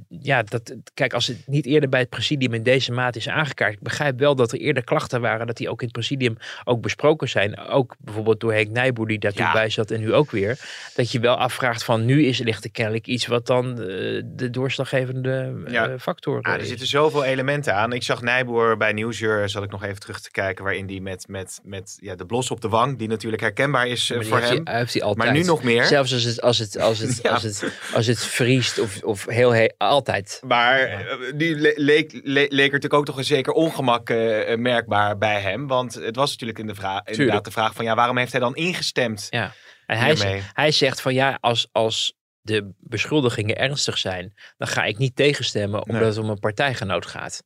[0.09, 3.73] ja, dat, kijk, als het niet eerder bij het presidium in deze maat is aangekaart.
[3.73, 6.81] Ik begrijp wel dat er eerder klachten waren, dat die ook in het presidium ook
[6.81, 7.59] besproken zijn.
[7.59, 9.53] Ook bijvoorbeeld door Henk Nijboer, die daar ja.
[9.53, 10.59] bij zat en nu ook weer.
[10.95, 13.77] Dat je wel afvraagt van nu is ligt er kennelijk iets wat dan uh,
[14.25, 15.99] de doorslaggevende uh, ja.
[15.99, 17.93] factor ja, Er zitten zoveel elementen aan.
[17.93, 21.29] Ik zag Nijboer bij Nieuwsuur, zal ik nog even terug te kijken, waarin die met,
[21.29, 24.61] met, met ja, de blos op de wang, die natuurlijk herkenbaar is uh, voor hem.
[24.65, 25.27] Hij, heeft hij altijd.
[25.27, 25.85] Maar nu nog meer.
[25.85, 29.53] Zelfs als het, als het, als het, als het, als het vriest of, of heel,
[29.53, 30.41] heel altijd.
[30.47, 31.17] Maar ja.
[31.35, 35.67] nu leek, leek, leek er natuurlijk ook toch een zeker ongemak uh, merkbaar bij hem.
[35.67, 38.41] Want het was natuurlijk in de vraag, inderdaad de vraag van ja, waarom heeft hij
[38.41, 39.27] dan ingestemd?
[39.31, 39.53] Ja.
[39.87, 44.99] En hij, hij zegt van ja, als, als de beschuldigingen ernstig zijn, dan ga ik
[44.99, 46.11] niet tegenstemmen omdat nee.
[46.11, 47.43] het om een partijgenoot gaat.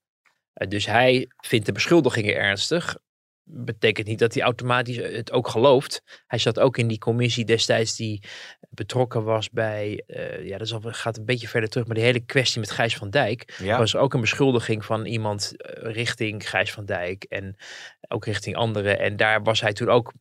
[0.69, 2.97] Dus hij vindt de beschuldigingen ernstig
[3.51, 6.23] betekent niet dat hij automatisch het ook gelooft.
[6.27, 8.23] Hij zat ook in die commissie destijds die
[8.71, 12.61] betrokken was bij, uh, ja, dat gaat een beetje verder terug, maar die hele kwestie
[12.61, 13.79] met Gijs van Dijk ja.
[13.79, 17.57] was ook een beschuldiging van iemand richting Gijs van Dijk en
[18.09, 18.99] ook richting anderen.
[18.99, 20.13] En daar was hij toen ook,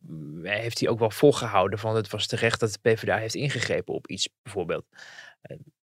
[0.42, 4.08] heeft hij ook wel volgehouden van het was terecht dat de PvdA heeft ingegrepen op
[4.08, 4.84] iets bijvoorbeeld.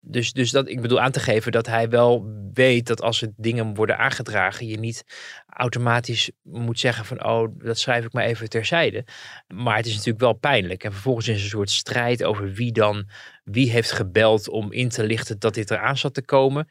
[0.03, 3.31] Dus, dus dat, ik bedoel aan te geven dat hij wel weet dat als er
[3.37, 5.03] dingen worden aangedragen, je niet
[5.47, 9.05] automatisch moet zeggen van oh, dat schrijf ik maar even terzijde.
[9.47, 10.83] Maar het is natuurlijk wel pijnlijk.
[10.83, 13.09] En vervolgens is er een soort strijd over wie dan,
[13.43, 16.67] wie heeft gebeld om in te lichten dat dit eraan zat te komen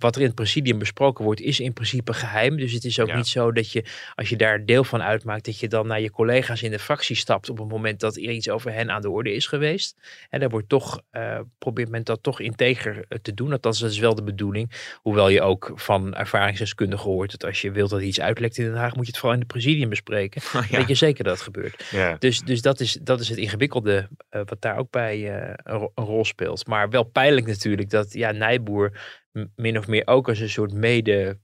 [0.00, 2.56] wat er in het presidium besproken wordt, is in principe geheim.
[2.56, 3.16] Dus het is ook ja.
[3.16, 3.84] niet zo dat je,
[4.14, 7.16] als je daar deel van uitmaakt, dat je dan naar je collega's in de fractie
[7.16, 9.96] stapt op het moment dat er iets over hen aan de orde is geweest.
[10.28, 13.52] En daar wordt toch, uh, probeert men dat toch integer te doen.
[13.52, 14.70] Althans, dat is wel de bedoeling.
[14.96, 18.74] Hoewel je ook van ervaringsdeskundigen hoort dat als je wilt dat iets uitlekt in Den
[18.74, 20.42] Haag, moet je het vooral in het presidium bespreken.
[20.54, 20.78] Oh, ja.
[20.78, 21.84] Weet je zeker dat het gebeurt.
[21.90, 22.16] Ja.
[22.18, 25.90] Dus, dus dat, is, dat is het ingewikkelde uh, wat daar ook bij uh, een,
[25.94, 26.66] een rol speelt.
[26.66, 28.92] Maar wel pijnlijk natuurlijk dat ja, Nijboer
[29.56, 31.38] min of meer ook als een soort mede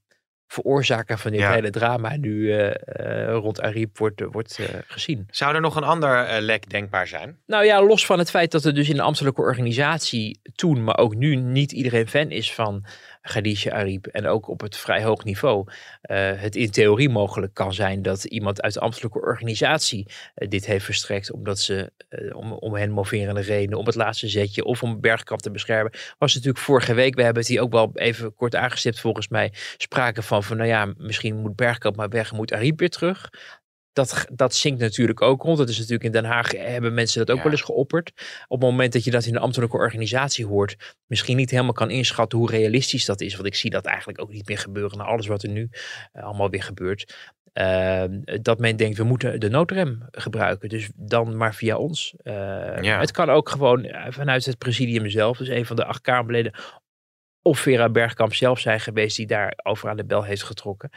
[0.47, 1.53] veroorzaker van dit ja.
[1.53, 5.27] hele drama nu uh, uh, rond Ariep wordt, wordt uh, gezien.
[5.31, 7.39] Zou er nog een ander lek denkbaar zijn?
[7.47, 10.99] Nou ja, los van het feit dat er dus in de ambtelijke organisatie toen, maar
[10.99, 12.85] ook nu niet iedereen fan is van
[13.27, 17.75] Khadija Ariep en ook op het vrij hoog niveau uh, het in theorie mogelijk kan
[17.75, 22.53] zijn dat iemand uit de ambtelijke organisatie uh, dit heeft verstrekt omdat ze uh, om,
[22.53, 25.93] om hen moverende redenen, om het laatste zetje of om Bergkamp te beschermen.
[26.19, 29.53] Was natuurlijk vorige week, we hebben het hier ook wel even kort aangestipt volgens mij,
[29.77, 33.31] sprake van van nou ja, misschien moet Bergkamp maar weg, moet Ariep weer terug
[33.97, 35.59] dat, dat zinkt natuurlijk ook rond.
[35.59, 38.13] Dat is natuurlijk in Den Haag hebben mensen dat ook wel eens geopperd.
[38.49, 41.91] Op het moment dat je dat in een ambtelijke organisatie hoort, misschien niet helemaal kan
[41.91, 43.35] inschatten hoe realistisch dat is.
[43.35, 45.69] Want ik zie dat eigenlijk ook niet meer gebeuren na alles wat er nu
[46.13, 47.33] uh, allemaal weer gebeurt.
[47.55, 48.05] Uh,
[48.43, 50.69] dat men denkt, we moeten de noodrem gebruiken.
[50.69, 52.15] Dus dan maar via ons.
[52.23, 52.35] Uh,
[52.81, 53.01] ja.
[53.01, 55.39] Het kan ook gewoon eh, vanuit het presidium zelf.
[55.39, 56.53] Dus een van de acht Kamerleden
[57.47, 60.91] of Vera Bergkamp zelf zijn geweest die daar over aan de bel heeft getrokken.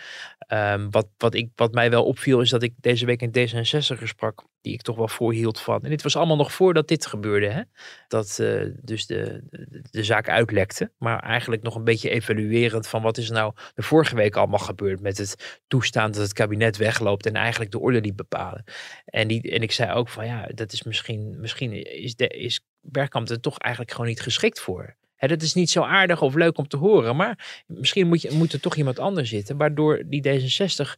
[0.47, 4.03] Um, wat, wat, ik, wat mij wel opviel is dat ik deze week een D66
[4.03, 5.83] sprak die ik toch wel voorhield van.
[5.83, 7.47] En dit was allemaal nog voordat dit gebeurde.
[7.47, 7.61] Hè?
[8.07, 10.91] Dat uh, dus de, de, de, zaak uitlekte.
[10.97, 15.01] Maar eigenlijk nog een beetje evaluerend van wat is nou de vorige week allemaal gebeurd.
[15.01, 18.63] Met het toestaan dat het kabinet wegloopt en eigenlijk de orde niet bepalen.
[19.05, 22.61] En, die, en ik zei ook van ja, dat is misschien, misschien is, de, is
[22.81, 24.97] Bergkamp er toch eigenlijk gewoon niet geschikt voor.
[25.19, 28.31] Hè, dat is niet zo aardig of leuk om te horen, maar misschien moet, je,
[28.31, 30.95] moet er toch iemand anders zitten, waardoor die D66,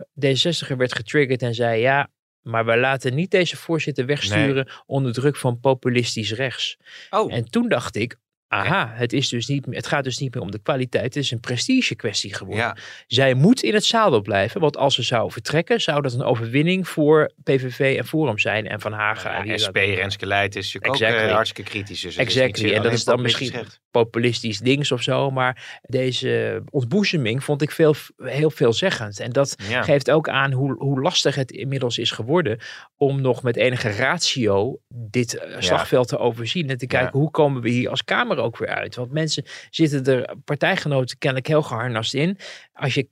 [0.00, 2.10] D66er werd getriggerd en zei ja,
[2.42, 4.74] maar we laten niet deze voorzitter wegsturen nee.
[4.86, 6.76] onder druk van populistisch rechts.
[7.10, 7.32] Oh.
[7.32, 8.16] En toen dacht ik,
[8.50, 11.30] aha, het, is dus niet, het gaat dus niet meer om de kwaliteit, het is
[11.30, 12.64] een prestige kwestie geworden.
[12.64, 12.76] Ja.
[13.06, 16.88] Zij moet in het zadel blijven, want als ze zou vertrekken, zou dat een overwinning
[16.88, 19.46] voor PVV en Forum zijn en Van Hagen.
[19.46, 21.28] Ja, SP, Renske Leijt is natuurlijk exactly.
[21.28, 22.00] ook hartstikke kritisch.
[22.00, 23.52] Dus exactly, niet, en dat is dan misschien
[23.90, 29.20] populistisch links of zo, maar deze ontboezeming vond ik veel, heel veelzeggend.
[29.20, 29.82] En dat ja.
[29.82, 32.58] geeft ook aan hoe, hoe lastig het inmiddels is geworden
[32.96, 37.62] om nog met enige ratio dit uh, slagveld te overzien en te kijken hoe komen
[37.62, 38.94] we hier als Kamer ook weer uit.
[38.94, 42.38] Want mensen zitten er, partijgenoten kennelijk heel geharnast in.
[42.72, 43.08] Als je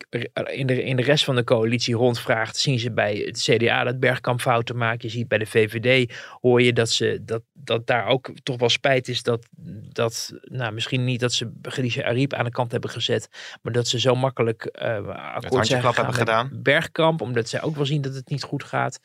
[0.52, 4.00] in de, in de rest van de coalitie rondvraagt, zien ze bij het CDA dat
[4.00, 5.02] Bergkamp fouten maakt.
[5.02, 8.68] Je ziet bij de VVD, hoor je dat, ze, dat, dat daar ook toch wel
[8.68, 9.46] spijt is dat,
[9.92, 13.28] dat nou, misschien niet dat ze Khadija Ariep aan de kant hebben gezet,
[13.62, 16.50] maar dat ze zo makkelijk uh, akkoord zijn hebben gedaan.
[16.52, 19.00] Bergkamp, omdat zij ook wel zien dat het niet goed gaat.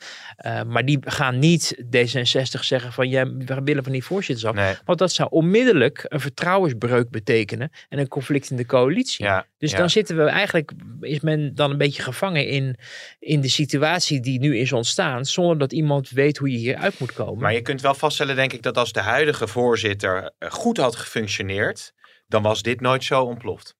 [0.46, 4.54] Uh, maar die gaan niet D66 zeggen van, ja, we willen van die voorzitterschap.
[4.54, 4.74] Nee.
[4.84, 9.24] Want dat zou onmiddellijk een vertrouwensbreuk betekenen en een conflict in de coalitie.
[9.24, 9.76] Ja, dus ja.
[9.78, 12.76] dan zitten we eigenlijk, is men dan een beetje gevangen in,
[13.18, 17.12] in de situatie die nu is ontstaan, zonder dat iemand weet hoe je hieruit moet
[17.12, 17.42] komen.
[17.42, 21.92] Maar je kunt wel vaststellen, denk ik, dat als de huidige voorzitter goed had gefunctioneerd,
[22.26, 23.74] dan was dit nooit zo ontploft.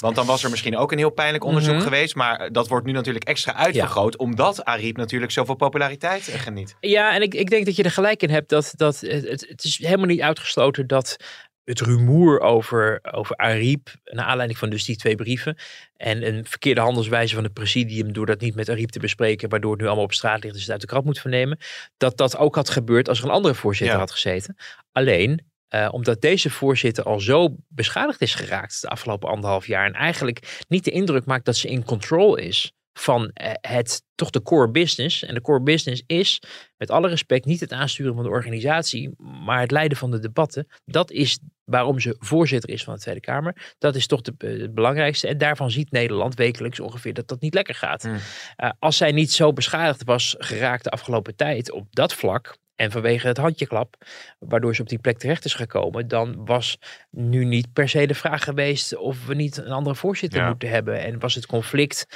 [0.00, 1.82] Want dan was er misschien ook een heel pijnlijk onderzoek Mhm.
[1.82, 2.14] geweest.
[2.14, 4.16] Maar dat wordt nu natuurlijk extra uitvergroot.
[4.16, 6.76] Omdat Ariep natuurlijk zoveel populariteit geniet.
[6.80, 9.64] Ja, en ik, ik denk dat je er gelijk in hebt dat, dat het, het
[9.64, 11.16] is helemaal niet uitgesloten dat
[11.64, 15.56] het rumoer over, over Ariep, naar aanleiding van dus die twee brieven
[15.96, 19.70] en een verkeerde handelswijze van het presidium door dat niet met Ariep te bespreken, waardoor
[19.70, 21.58] het nu allemaal op straat ligt en ze het uit de krant moet vernemen,
[21.96, 24.00] dat dat ook had gebeurd als er een andere voorzitter Ja.
[24.02, 24.56] had gezeten.
[24.92, 29.92] Alleen, eh, omdat deze voorzitter al zo beschadigd is geraakt de afgelopen anderhalf jaar en
[29.94, 34.42] eigenlijk niet de indruk maakt dat ze in control is van eh, het toch de
[34.42, 35.24] core business.
[35.24, 36.42] En de core business is,
[36.76, 39.10] met alle respect, niet het aansturen van de organisatie,
[39.44, 40.66] maar het leiden van de debatten.
[40.84, 43.74] Dat is waarom ze voorzitter is van de Tweede Kamer.
[43.78, 45.28] Dat is toch de, eh, het belangrijkste.
[45.28, 48.02] En daarvan ziet Nederland wekelijks ongeveer dat dat niet lekker gaat.
[48.02, 48.14] Hmm.
[48.14, 52.60] Uh, als zij niet zo beschadigd was geraakt de afgelopen tijd op dat vlak.
[52.74, 53.96] En vanwege het handjeklap,
[54.38, 56.78] waardoor ze op die plek terecht is gekomen, dan was
[57.10, 60.48] nu niet per se de vraag geweest of we niet een andere voorzitter Ja.
[60.48, 61.00] moeten hebben.
[61.00, 62.06] En was het conflict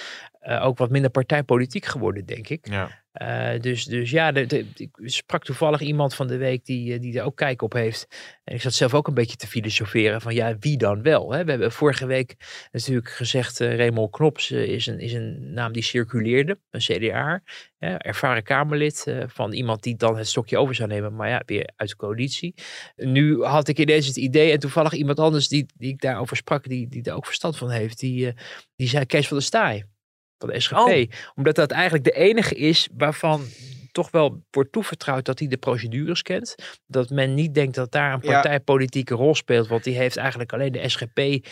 [0.48, 2.68] uh, ook wat minder partijpolitiek geworden, denk ik.
[2.68, 3.04] Ja.
[3.22, 7.00] Uh, dus, dus ja, de, de, ik sprak toevallig iemand van de week die, eh,
[7.00, 8.06] die er ook kijk op heeft.
[8.44, 11.32] En ik zat zelf ook een beetje te filosoferen van ja, wie dan wel?
[11.32, 11.44] Hè?
[11.44, 12.35] We hebben vorige week
[12.72, 17.42] natuurlijk gezegd, uh, Raymond Knops uh, is, een, is een naam die circuleerde, een CDA,
[17.78, 21.88] ervaren Kamerlid van iemand die dan het stokje over zou nemen, maar ja, weer uit
[21.88, 22.54] de coalitie.
[22.96, 26.68] Nu had ik ineens het idee en toevallig iemand anders die, die ik daarover sprak,
[26.68, 28.35] die, die daar ook verstand van heeft, die,
[28.76, 29.85] die zei Kees van der Staaij
[30.38, 30.77] van de SGP.
[30.77, 31.03] Oh.
[31.35, 33.44] Omdat dat eigenlijk de enige is waarvan
[33.96, 36.55] toch wel wordt toevertrouwd dat hij de procedures kent.
[36.87, 39.68] Dat men niet denkt dat daar een partijpolitieke rol speelt.
[39.68, 41.42] Want die heeft eigenlijk alleen de SGP, uh, uh,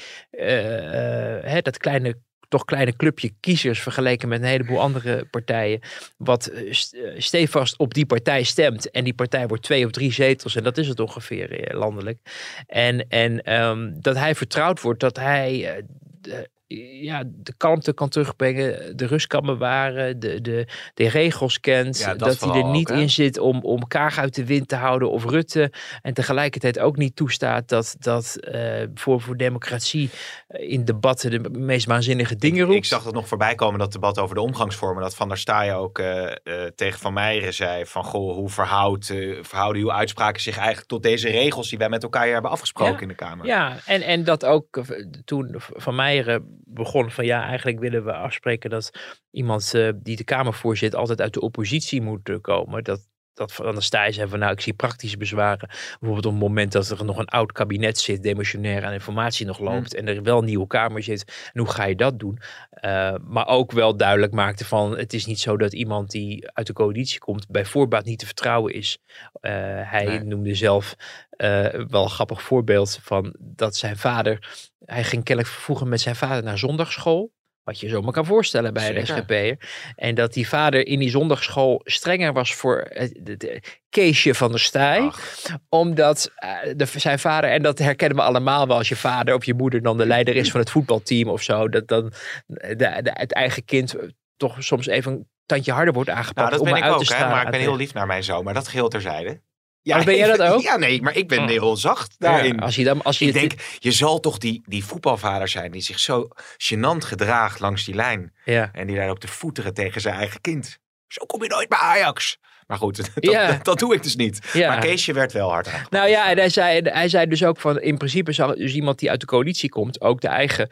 [1.42, 2.16] hè, dat kleine
[2.48, 5.80] toch kleine clubje kiezers vergeleken met een heleboel andere partijen.
[6.16, 6.72] Wat uh,
[7.16, 8.90] stevast op die partij stemt.
[8.90, 10.56] En die partij wordt twee of drie zetels.
[10.56, 12.18] En dat is het ongeveer landelijk.
[12.66, 15.82] En, en um, dat hij vertrouwd wordt dat hij
[16.28, 16.34] uh,
[16.66, 21.98] ja, de kalmte kan terugbrengen, de rust kan bewaren, de, de, de regels kent.
[21.98, 24.68] Ja, dat dat hij er niet ook, in zit om, om Kaag uit de wind
[24.68, 25.72] te houden of Rutte.
[26.02, 30.10] En tegelijkertijd ook niet toestaat dat, dat eh, voor, voor democratie
[30.46, 32.76] eh, in debatten de meest waanzinnige dingen roept.
[32.76, 35.02] ik zag dat nog voorbij komen, dat debat over de omgangsvormen.
[35.02, 36.32] Dat Van der Staaij ook eh,
[36.74, 38.04] tegen Van Meijeren zei van...
[38.04, 41.68] Goh, hoe verhoudt, verhouden uw uitspraken zich eigenlijk tot deze regels...
[41.68, 43.00] die wij met elkaar hebben afgesproken Ja.
[43.00, 43.46] in de Kamer?
[43.46, 44.84] Ja, en, en dat ook
[45.24, 48.90] toen Van Meijeren begon van ja, eigenlijk willen we afspreken dat
[49.30, 52.84] iemand eh, die de Kamer voorzit altijd uit de oppositie moet eh, komen.
[52.84, 55.68] Dat, dat Van der Staaij zei van nou, ik zie praktische bezwaren.
[55.68, 59.58] Bijvoorbeeld op het moment dat er nog een oud kabinet zit, demissionair aan informatie nog
[59.58, 61.50] loopt en er wel een nieuwe Kamer zit.
[61.52, 62.38] En hoe ga je dat doen?
[62.70, 66.66] Eh, maar ook wel duidelijk maakte van het is niet zo dat iemand die uit
[66.66, 68.98] de coalitie komt bij voorbaat niet te vertrouwen is.
[69.40, 69.52] Eh,
[69.90, 70.22] hij Nee.
[70.24, 70.94] noemde zelf
[71.30, 76.16] eh, wel een grappig voorbeeld van dat zijn vader, hij ging kennelijk vroeger met zijn
[76.16, 77.32] vader naar zondagschool.
[77.64, 79.06] Wat je zomaar kan voorstellen bij Zeker.
[79.06, 79.56] SGP'er.
[79.96, 85.00] En dat die vader in die zondagschool strenger was voor het, het Keesje van der.
[85.00, 85.20] Ach,
[85.68, 89.44] Omdat eh, de, zijn vader, en dat herkennen we allemaal wel als je vader of
[89.44, 91.68] je moeder dan de leider is van het voetbalteam of zo.
[91.68, 92.12] Dat dan
[92.46, 93.94] de, de, het eigen kind
[94.36, 96.36] toch soms even een tandje harder wordt aangepakt.
[96.36, 97.94] nou, dat om ben ik uit ook, te hè, maar ik ben heel de- lief
[97.94, 98.44] naar mijn zoon.
[98.44, 99.40] Maar dat geheel terzijde.
[99.86, 100.60] Ja, Oh, ben jij dat ook?
[100.62, 101.48] Ja, nee, maar ik ben Oh.
[101.48, 102.54] heel zacht daarin.
[102.56, 105.70] Ja, als je dan, als je ik denk, je zal toch die, die voetbalvader zijn
[105.70, 108.32] die zich zo gênant gedraagt langs die lijn.
[108.44, 108.70] ja.
[108.72, 110.78] En die daar ook te voeteren tegen zijn eigen kind.
[111.08, 112.38] Zo kom je nooit bij Ajax.
[112.66, 113.46] Maar goed, dat, Ja.
[113.46, 114.50] dat, dat doe ik dus niet.
[114.52, 114.68] Ja.
[114.68, 115.90] Maar Keesje werd wel hard aangepakt.
[115.90, 118.98] Nou ja, en hij zei, hij zei dus ook van in principe zal dus iemand
[118.98, 120.68] die uit de coalitie komt ook de eigen,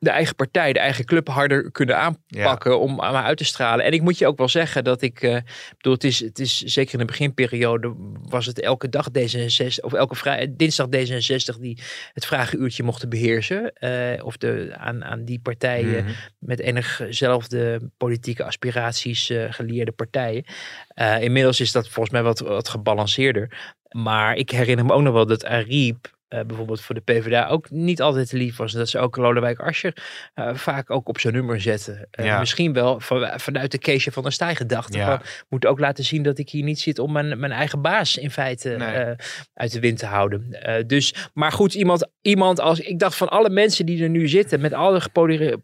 [0.00, 3.84] de eigen partij, de eigen club harder kunnen aanpakken om maar uit te stralen.
[3.84, 5.36] En ik moet je ook wel zeggen dat ik, eh,
[5.76, 7.94] bedoel, het is, het is zeker in de beginperiode
[8.28, 11.78] was het elke dag D66 of elke vrij, dinsdag D66 die
[12.12, 13.72] het vragenuurtje mochten beheersen.
[13.72, 16.12] eh, of de, aan, aan die partijen Mhm.
[16.38, 20.44] met enigzelfde politieke aspiraties eh, geleerde partijen.
[21.20, 23.74] Inmiddels is dat volgens mij wat, wat gebalanceerder.
[23.88, 27.70] Maar ik herinner me ook nog wel dat Ariep eh, bijvoorbeeld voor de PvdA ook
[27.70, 28.72] niet altijd lief was.
[28.72, 29.96] En dat ze ook Lodewijk Asscher
[30.34, 32.08] eh, vaak ook op zijn nummer zetten.
[32.10, 32.38] Eh, Ja.
[32.38, 34.98] Misschien wel van, vanuit de Keesje van der Staaij gedachte.
[34.98, 35.06] Ja.
[35.06, 38.16] Van, moet ook laten zien dat ik hier niet zit om mijn, mijn eigen baas
[38.16, 39.14] in feite Nee.
[39.54, 40.56] uit de wind te houden.
[40.86, 42.80] Dus, maar goed, iemand, iemand als...
[42.80, 45.62] Ik dacht van alle mensen die er nu zitten met alle gepolariseerde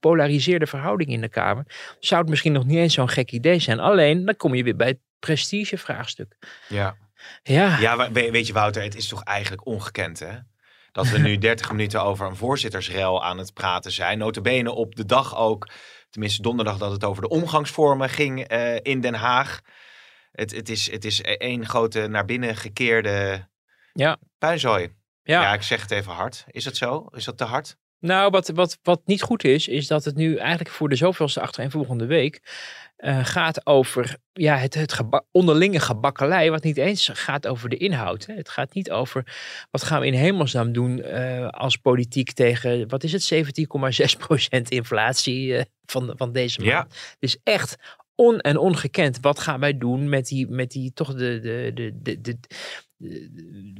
[0.00, 1.64] polariseerde verhoudingen in de Kamer,
[2.00, 3.80] zou het misschien nog niet eens zo'n gek idee zijn.
[3.80, 6.36] Alleen, dan kom je weer bij het prestigevraagstuk.
[6.68, 6.96] Ja,
[7.42, 10.36] Ja, ja weet je Wouter, het is toch eigenlijk ongekend hè?
[10.92, 14.18] Dat we nu 30 minuten over een voorzittersrel aan het praten zijn.
[14.18, 15.68] Notabene op de dag ook,
[16.10, 19.60] tenminste donderdag, dat het over de omgangsvormen ging eh, in Den Haag.
[20.32, 23.48] Het, het, is, het is één grote naar binnen gekeerde
[23.92, 24.16] Ja.
[24.38, 24.82] puinzooi.
[25.22, 25.40] ja.
[25.42, 25.52] Ja.
[25.54, 26.44] ik zeg het even hard.
[26.50, 27.06] Is dat zo?
[27.10, 27.76] Is dat te hard?
[28.00, 31.40] Nou, wat, wat, wat niet goed is, is dat het nu eigenlijk voor de zoveelste
[31.40, 32.40] achtereenvolgende week
[32.96, 37.76] eh, gaat over ja, het, het geba- onderlinge gebakkelei, wat niet eens gaat over de
[37.76, 38.26] inhoud.
[38.26, 38.34] Hè.
[38.34, 39.36] Het gaat niet over
[39.70, 43.34] wat gaan we in hemelsnaam doen eh, als politiek tegen, wat is het,
[44.58, 46.70] 17,6% inflatie eh, van, van deze maand.
[46.72, 46.86] Ja.
[46.88, 47.76] Het is echt
[48.14, 49.18] on- en ongekend.
[49.20, 51.40] Wat gaan wij doen met die, met die toch de,
[51.74, 52.38] de, de, de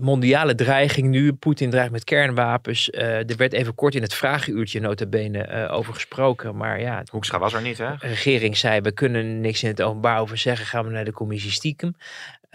[0.01, 1.33] mondiale dreiging nu?
[1.33, 2.91] Poetin dreigt met kernwapens.
[2.91, 6.57] Eh, er werd even kort in het vragenuurtje nota bene eh, over gesproken.
[6.57, 7.91] Maar ja, Hoekstra was er niet hè?
[7.99, 10.67] de regering zei, we kunnen niks in het openbaar over zeggen.
[10.67, 11.97] Gaan we naar de commissie stiekem.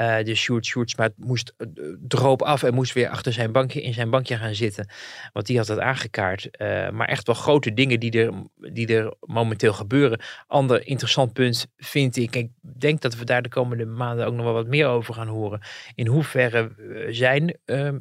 [0.01, 1.67] Eh dus Sjoerd Sjoerdsma moest eh,
[2.07, 4.89] droop af en moest weer achter zijn bankje, in zijn bankje gaan zitten.
[5.33, 6.49] Want die had dat aangekaart.
[6.49, 8.33] Eh, maar echt wel grote dingen die er,
[8.73, 10.21] die er momenteel gebeuren.
[10.47, 12.35] Ander interessant punt vind ik.
[12.35, 15.27] Ik denk dat we daar de komende maanden ook nog wel wat meer over gaan
[15.27, 15.61] horen.
[15.95, 16.71] In hoeverre
[17.09, 17.99] zijn ehm,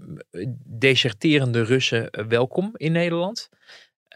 [0.67, 3.49] deserterende Russen welkom in Nederland?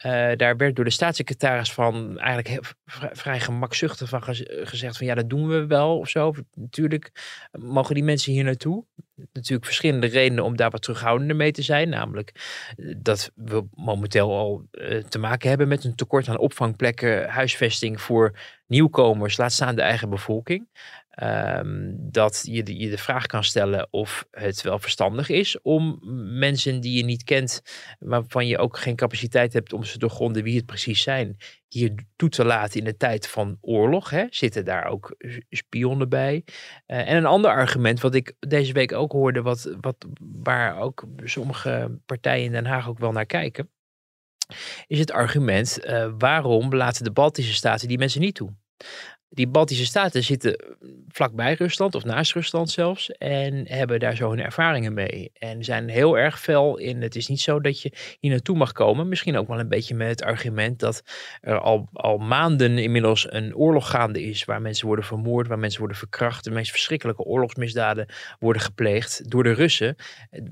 [0.05, 2.75] Eh, daar werd door de staatssecretaris van eigenlijk
[3.13, 6.35] vrij gemakzuchtig van gez- gezegd van ja, dat doen we wel of zo.
[6.55, 7.11] Natuurlijk
[7.59, 8.85] mogen die mensen hier naartoe.
[9.33, 11.89] Natuurlijk verschillende redenen om daar wat terughoudender mee te zijn.
[11.89, 12.33] Namelijk
[12.77, 18.01] eh, dat we momenteel al eh, te maken hebben met een tekort aan opvangplekken, huisvesting
[18.01, 20.69] voor nieuwkomers, laat staan de eigen bevolking.
[21.15, 25.99] Ehm, dat je de, je de vraag kan stellen of het wel verstandig is om
[26.39, 27.63] mensen die je niet kent,
[27.99, 31.37] waarvan je ook geen capaciteit hebt om ze doorgronden wie het precies zijn,
[31.69, 34.11] hier toe te laten in de tijd van oorlog.
[34.11, 34.25] Hè?
[34.31, 35.17] Zitten daar ook
[35.51, 36.45] spionnen bij?
[36.87, 40.07] Eh, en een ander argument wat ik deze week ook hoorde, wat, wat,
[40.43, 43.71] waar ook sommige partijen in Den Haag ook wel naar kijken,
[44.87, 48.55] is het argument eh, waarom laten de Baltische staten die mensen niet toe?
[49.35, 50.65] Die Baltische staten zitten
[51.09, 53.11] vlakbij Rusland of naast Rusland zelfs.
[53.11, 55.31] En hebben daar zo hun ervaringen mee.
[55.39, 57.03] En zijn heel erg fel in.
[57.03, 59.09] Het is niet zo dat je hier naartoe mag komen.
[59.09, 61.03] Misschien ook wel een beetje met het argument dat
[61.41, 64.45] er al, al maanden inmiddels een oorlog gaande is.
[64.45, 66.45] Waar mensen worden vermoord, waar mensen worden verkracht.
[66.45, 68.07] De meest verschrikkelijke oorlogsmisdaden
[68.39, 69.97] worden gepleegd door de Russen.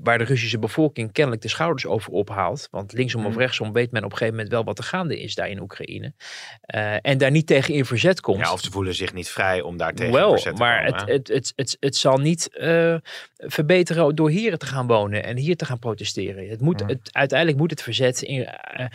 [0.03, 2.67] Waar de Russische bevolking kennelijk de schouders over ophaalt.
[2.71, 3.39] Want linksom of Mhm.
[3.39, 6.13] rechtsom weet men op een gegeven moment wel wat er gaande is daar in Oekraïne.
[6.61, 8.39] Eh, en daar niet tegen in verzet komt.
[8.39, 10.99] Ja, of ze voelen zich niet vrij om daar tegen Wel, verzet te maar komen,
[10.99, 12.95] het, het, het, het, het zal niet eh,
[13.37, 16.49] verbeteren door hier te gaan wonen en hier te gaan protesteren.
[16.49, 18.85] Het moet, het, uiteindelijk moet het verzet in, eh,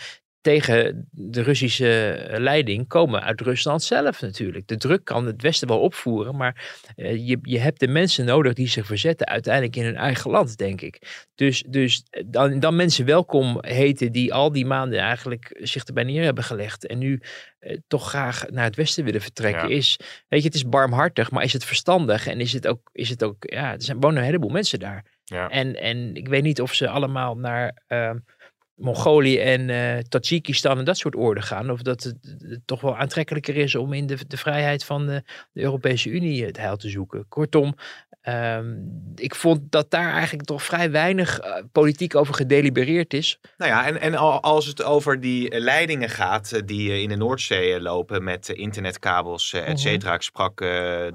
[0.49, 4.69] tegen de Russische eh, leiding komen uit Rusland zelf natuurlijk.
[4.69, 8.53] De druk kan het Westen wel opvoeren, maar eh, je, je hebt de mensen nodig
[8.53, 11.27] die zich verzetten uiteindelijk in hun eigen land, denk ik.
[11.35, 16.25] Dus, dus dan, dan mensen welkom heten die al die maanden eigenlijk zich erbij neer
[16.25, 17.21] hebben gelegd en nu
[17.59, 19.77] eh, toch graag naar het Westen willen vertrekken, Ja.
[19.77, 19.97] is,
[20.29, 23.25] weet je, het is barmhartig, maar is het verstandig en is het ook, is het
[23.25, 25.05] ook ja, er zijn, wonen een heleboel mensen daar.
[25.25, 25.49] Ja.
[25.49, 28.11] En, en ik weet niet of ze allemaal naar eh,
[28.79, 31.71] Mongolië en eh Tajikistan en dat soort oorden gaan.
[31.71, 32.17] Of dat het,
[32.65, 35.23] toch wel aantrekkelijker is om in de, de vrijheid van de,
[35.53, 37.29] de Europese Unie het heil te zoeken.
[37.29, 37.75] Kortom,
[38.29, 38.75] ehm,
[39.15, 43.39] ik vond dat daar eigenlijk toch vrij weinig eh, politiek over gedelibereerd is.
[43.57, 47.09] Nou ja, en, en al- als het over die eh, leidingen gaat eh, die in
[47.09, 50.15] de Noordzee lopen met internetkabels, et cetera.
[50.15, 50.65] Ik sprak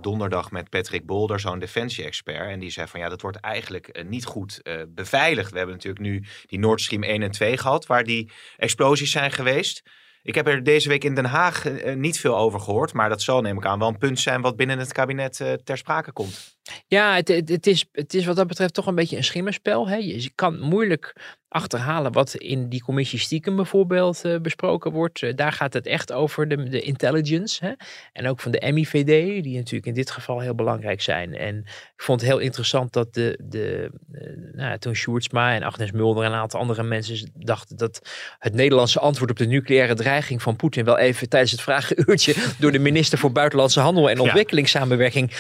[0.02, 2.50] donderdag met Patrick Bolder, zo'n defensie-expert.
[2.50, 5.52] En die zei van ja, dat wordt eigenlijk niet goed beveiligd.
[5.52, 9.32] We hebben natuurlijk nu die Nord Stream 1 en 2 gehad, waar die explosies zijn
[9.32, 9.82] geweest.
[10.24, 11.64] Ik heb er deze week in Den Haag
[11.96, 12.94] niet veel over gehoord.
[12.94, 15.78] Maar dat zal, neem ik aan, wel een punt zijn wat binnen het kabinet ter
[15.78, 16.58] sprake komt.
[16.88, 19.88] Ja, het, het, het is, het is wat dat betreft toch een beetje een schimmerspel.
[19.88, 19.96] Hè?
[19.96, 21.14] Je kan moeilijk
[21.54, 25.22] achterhalen wat in die commissie stiekem bijvoorbeeld eh, besproken wordt.
[25.22, 27.66] Eh, daar gaat het echt over de, de intelligence.
[27.66, 27.72] Hè?
[28.14, 31.36] En ook van de MIVD, die natuurlijk in dit geval heel belangrijk zijn.
[31.36, 31.58] En
[31.96, 36.24] ik vond het heel interessant dat de, de, eh, nou, toen Sjoerdsma en Agnes Mulder
[36.24, 38.10] en een aantal andere mensen dachten dat
[38.40, 42.72] het Nederlandse antwoord op de nucleaire dreiging van Poetin wel even tijdens het vragenuurtje door
[42.72, 45.32] de minister voor Buitenlandse Handel en Ontwikkelingssamenwerking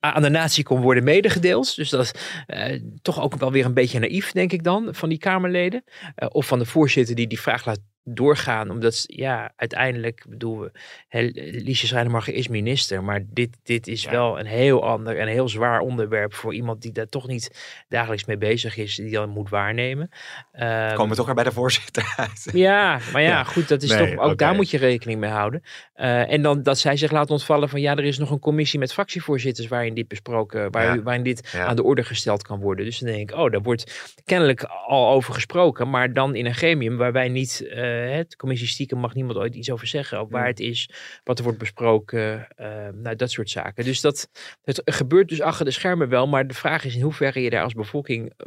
[0.00, 1.76] aan de natie kon worden medegedeeld.
[1.76, 2.12] Dus dat is
[2.46, 5.84] eh, toch ook wel weer een beetje naïef, denk ik dan, van die Kamerleden.
[6.14, 8.70] Eh, of van de voorzitter die die vraag laat doorgaan.
[8.70, 10.70] Omdat, ja, uiteindelijk, bedoel we,
[11.64, 13.02] Liesje Schrijnemacher is minister.
[13.04, 14.10] Maar dit, dit is Ja.
[14.10, 17.50] wel een heel ander en heel zwaar onderwerp voor iemand die daar toch niet
[17.88, 18.94] dagelijks mee bezig is.
[18.94, 20.10] Die dan moet waarnemen.
[20.52, 22.48] Ehm, Komen we toch weer bij de voorzitter uit.
[22.52, 23.44] ja, maar ja, Ja.
[23.44, 25.62] goed, dat is Nee, toch, ook daar moet je rekening mee houden.
[25.94, 28.78] Eh, en dan dat zij zich laat ontvallen van ja, er is nog een commissie
[28.78, 31.02] met fractievoorzitters waarin dit besproken, waar, Ja.
[31.02, 32.84] waarin dit aan de orde gesteld kan worden.
[32.84, 36.54] Dus dan denk ik, oh, daar wordt kennelijk al over gesproken, maar dan in een
[36.54, 40.30] gremium waar wij niet, eh het commissie stiekem mag niemand ooit iets over zeggen, ook
[40.30, 40.50] waar Hmm.
[40.50, 40.90] het is,
[41.24, 43.84] wat er wordt besproken, eh, nou, dat soort zaken.
[43.84, 44.30] Dus dat,
[44.62, 47.62] het gebeurt dus achter de schermen wel, maar de vraag is in hoeverre je daar
[47.62, 48.46] als bevolking eh,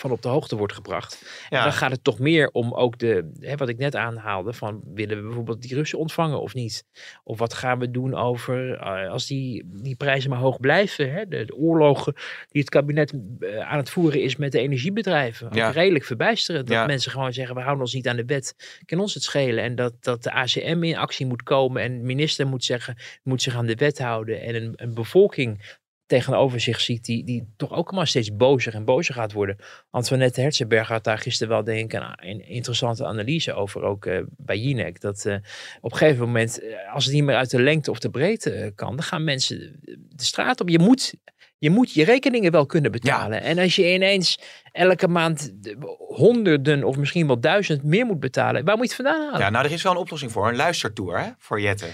[0.00, 1.22] van op de hoogte wordt gebracht.
[1.48, 1.62] En Ja.
[1.62, 5.16] dan gaat het toch meer om ook de, hè, wat ik net aanhaalde, van willen
[5.16, 6.84] we bijvoorbeeld die Russen ontvangen of niet?
[7.24, 11.28] Of wat gaan we doen over, eh, als die, die prijzen maar hoog blijven, hè?
[11.28, 12.14] De, de oorlogen
[12.48, 15.48] die het kabinet eh, aan het voeren is met de energiebedrijven.
[15.52, 15.70] Ja.
[15.70, 16.86] redelijk verbijsterend dat Ja.
[16.86, 19.64] mensen gewoon zeggen, we houden ons niet aan de wet, kan ons het schelen.
[19.64, 23.42] En dat, dat de ACM in actie moet komen en de minister moet zeggen, moet
[23.42, 24.40] zich aan de wet houden.
[24.40, 25.78] En een, een bevolking
[26.10, 29.56] tegenover zich ziet, die, die toch ook maar steeds bozer en bozer gaat worden.
[29.90, 34.58] Antoinette Herzenberg had daar gisteren wel denk ik een, interessante analyse over, ook eh, bij
[34.58, 35.00] Jinek.
[35.00, 35.34] Dat eh,
[35.80, 38.72] op een gegeven moment, eh, als het niet meer uit de lengte of de breedte
[38.74, 39.80] kan, dan gaan mensen
[40.16, 40.68] de straat op.
[40.68, 41.14] Je moet,
[41.58, 43.42] je moet je rekeningen wel kunnen betalen.
[43.42, 44.38] En als je ineens
[44.72, 49.02] elke maand de- honderden of misschien wel duizend meer moet betalen, waar moet je het
[49.02, 49.40] vandaan halen?
[49.40, 50.48] Ja, nou, er is wel een oplossing voor.
[50.48, 51.86] Een luistertour hè, voor Jette.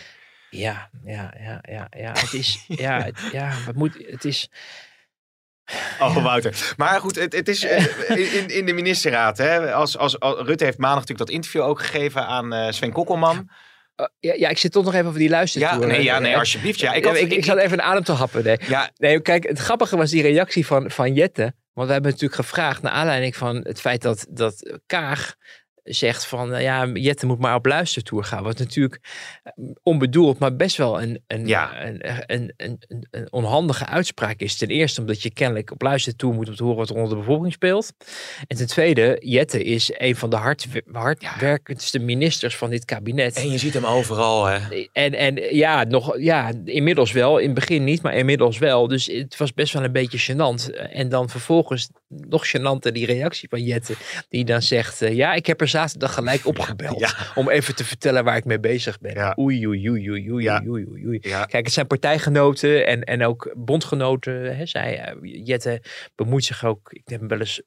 [0.51, 2.12] Ja, ja, ja, ja, ja.
[2.12, 4.49] Het is, ja, het, ja, wat moet, het is,
[6.01, 6.72] Oh, Wouter.
[6.76, 9.38] Maar goed, het, het is eh, in, in de ministerraad.
[9.38, 12.92] Hè, als, als, als- Rutte heeft maandag natuurlijk dat interview ook gegeven aan eh, Sven
[12.92, 13.51] Kokkelman.
[13.97, 15.86] Oh, ja, ja, ik zit toch nog even over die Ja, luistertour.
[15.86, 16.80] nee, ja, Eh, nee, alsjeblieft.
[16.80, 18.44] Ja, ik, ik, had, ik, ik zat even een adem te happen.
[18.44, 18.59] Nee.
[18.61, 21.55] ja, nee, kijk, het grappige was die reactie van, van Jette.
[21.72, 25.34] Want we hebben natuurlijk gevraagd naar aanleiding van het feit dat, dat Kaag
[25.87, 28.43] zegt van, nou ja, Jette moet maar op luistertour gaan.
[28.43, 29.01] Wat natuurlijk
[29.43, 31.84] eh, onbedoeld, maar best wel een, een, Ja.
[31.87, 34.57] een, een, een, een, een onhandige uitspraak is.
[34.57, 37.16] Ten eerste omdat je kennelijk op luistertour moet om te horen wat er onder de
[37.16, 37.93] bevolking speelt.
[38.47, 43.37] En ten tweede, Jette is een van de hard, hardwerkendste ministers van dit kabinet.
[43.37, 44.45] en je ziet hem overal.
[44.45, 44.59] Hè.
[44.93, 47.39] En, en ja, nog, ja, inmiddels wel.
[47.39, 48.89] In het begin niet, maar inmiddels wel.
[48.89, 50.70] Dus het was best wel een beetje gênant.
[50.91, 53.95] En dan vervolgens nog gênanter die reactie van Jette.
[54.28, 57.01] Die dan zegt, eh, ja, ik heb er zaterdag gelijk opgebeld.
[57.01, 57.11] Ja.
[57.35, 59.14] Om even te vertellen waar ik mee bezig ben.
[59.14, 59.37] Ja.
[59.39, 60.62] Oei, oei, oei, oei, oei, Ja.
[60.66, 61.18] oei, oei, oei.
[61.22, 61.45] Ja.
[61.45, 64.57] Kijk, het zijn partijgenoten en, en ook bondgenoten.
[64.57, 65.83] Hè, zij, eh, Jette
[66.14, 67.62] bemoeit zich ook, ik heb hem wel eens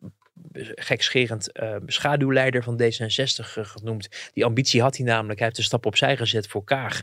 [0.76, 4.32] gekscherend eh, schaduwleider van D66 eh, genoemd.
[4.34, 5.38] Die ambitie had hij namelijk.
[5.38, 7.02] Hij heeft een stap opzij gezet voor Kaag.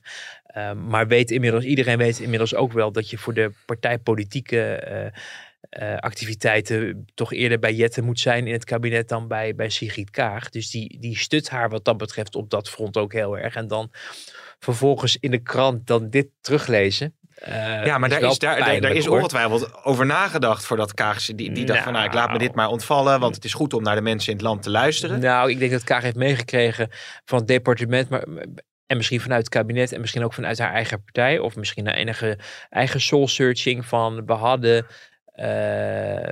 [0.88, 5.12] Maar weet inmiddels, iedereen weet inmiddels ook wel dat je voor de partijpolitieke
[5.61, 10.11] eh, activiteiten toch eerder bij Jette moet zijn in het kabinet dan bij, bij Sigrid
[10.11, 10.50] Kaag.
[10.50, 13.54] Dus die, die stut haar wat dat betreft op dat front ook heel erg.
[13.54, 13.90] En dan
[14.59, 17.16] vervolgens in de krant dan dit teruglezen.
[17.34, 21.64] eh, Ja, maar daar is, daar, daar, is ongetwijfeld over nagedacht voordat Kaag, die, die
[21.64, 23.94] dacht van nou, ik laat me dit maar ontvallen, want het is goed om naar
[23.94, 25.20] de mensen in het land te luisteren.
[25.20, 26.88] Nou, ik denk dat Kaag heeft meegekregen
[27.24, 28.24] van het departement, maar,
[28.86, 31.94] en misschien vanuit het kabinet en misschien ook vanuit haar eigen partij, of misschien naar
[31.94, 32.38] enige
[32.68, 34.86] eigen soul searching van we hadden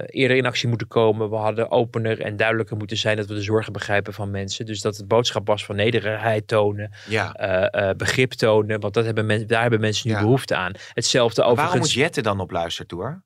[0.06, 3.42] eerder in actie moeten komen, we hadden opener en duidelijker moeten zijn dat we de
[3.42, 4.66] zorgen begrijpen van mensen.
[4.66, 7.32] Dus dat het boodschap was van nederigheid tonen, Ja.
[7.32, 10.20] eh, eh, begrip tonen, want dat hebben men, daar hebben mensen nu Ja.
[10.20, 10.72] behoefte aan.
[10.92, 11.94] Hetzelfde Waarom overigens.
[11.94, 13.22] moet Jette dan op luistertour?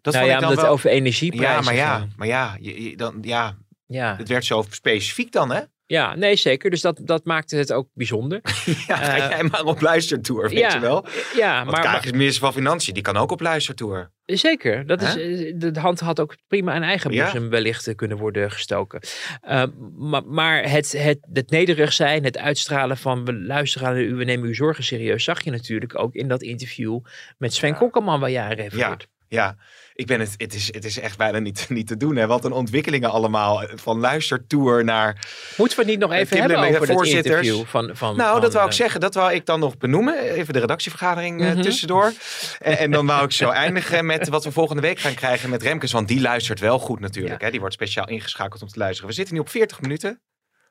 [0.00, 0.58] Dat nou ja, omdat wel...
[0.64, 3.56] het over energieprijzen ja, maar ja, maar ja, je, je- dan, ja,
[3.86, 5.60] Ja, het werd zo specifiek dan, hè?
[5.86, 6.70] Ja, nee zeker.
[6.70, 8.40] Dus dat, dat maakte het ook bijzonder.
[8.86, 11.04] Ja, ga Eh, jij maar op luistertour, weet ja, je wel?
[11.36, 14.10] Ja, Want maar, Kaag is minister van Financiën, die kan ook op luistertour.
[14.24, 14.86] zeker.
[14.86, 17.22] Dat is, eh, de hand had ook prima een eigen Ja.
[17.22, 19.00] boezem wellicht eh, kunnen worden gestoken.
[19.48, 19.64] Uh,
[19.98, 24.24] maar maar het, het, het nederig zijn, het uitstralen van we luisteren naar u, we
[24.24, 27.00] nemen uw zorgen serieus, zag je natuurlijk ook in dat interview
[27.38, 27.74] met Sven Ja.
[27.74, 29.08] Kokkelman waar jij aan refereert.
[29.28, 29.56] Ja,
[29.96, 32.16] ik ben het, het, is, het is echt bijna niet, niet te doen.
[32.16, 32.26] Hè?
[32.26, 33.62] Wat een ontwikkelingen allemaal.
[33.62, 35.26] eh, Van luistertour naar...
[35.56, 37.26] Moeten we het niet nog even Kim hebben over voorzitters.
[37.46, 37.64] interview?
[37.66, 39.00] Van, van, Nou, van, dat wou ik eh, zeggen.
[39.00, 40.18] Dat wou ik dan nog benoemen.
[40.18, 41.60] Even de redactievergadering eh, Mhm.
[41.62, 42.12] tussendoor.
[42.58, 45.62] En, en dan wou ik zo eindigen met wat we volgende week gaan krijgen met
[45.62, 45.92] Remkes.
[45.92, 47.40] Want die luistert wel goed natuurlijk.
[47.40, 47.50] Hè?
[47.50, 49.08] Die wordt speciaal ingeschakeld om te luisteren.
[49.08, 50.20] We zitten nu op 40 minuten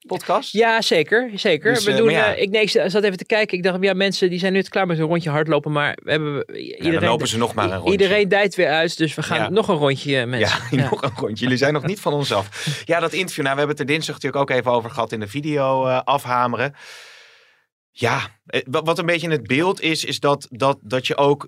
[0.07, 0.51] podcast.
[0.51, 1.31] Ja, zeker.
[1.35, 1.73] zeker.
[1.73, 2.35] Dus, we eh, doen, ja.
[2.35, 3.57] eh, ik, nee, ik zat even te kijken.
[3.57, 5.71] Ik dacht, ja, mensen die zijn nu klaar met hun rondje hardlopen.
[5.71, 7.91] Maar we hebben, Ja, iedereen, dan lopen ze nog maar een rondje.
[7.91, 8.97] iedereen dijt weer uit.
[8.97, 9.49] Dus we gaan Ja.
[9.49, 10.59] nog een rondje, eh, mensen.
[10.77, 11.43] Ja, nog een rondje.
[11.43, 12.81] Jullie zijn nog niet van ons af.
[12.85, 13.43] Ja, dat interview.
[13.43, 16.73] Nou, we hebben het er dinsdag natuurlijk ook even over gehad in de video afhameren.
[17.95, 18.19] Ja,
[18.69, 21.47] wat een beetje in het beeld is, is dat, dat, dat je ook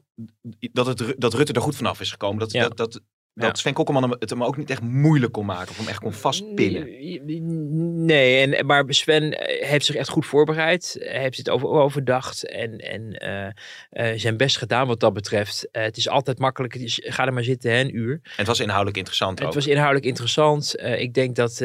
[0.72, 2.40] dat, het, dat Rutte er goed vanaf is gekomen.
[2.40, 2.62] Dat, Ja.
[2.68, 3.02] dat, dat,
[3.36, 3.54] dat Ja.
[3.54, 5.70] Sven Kokkelman het hem ook niet echt moeilijk kon maken.
[5.70, 8.06] Of hem echt kon vastpinnen.
[8.06, 10.98] Nee, en, maar Sven eh, heeft zich echt goed voorbereid.
[11.00, 13.48] Heeft het over, overdacht en, en eh,
[13.90, 15.68] eh, zijn best gedaan wat dat betreft.
[15.72, 16.74] Het is altijd makkelijk.
[16.74, 18.14] Het is, ga er maar zitten, hè, een uur.
[18.14, 19.46] En het was inhoudelijk interessant ook.
[19.46, 20.76] Het was inhoudelijk interessant.
[20.80, 21.60] Ik denk dat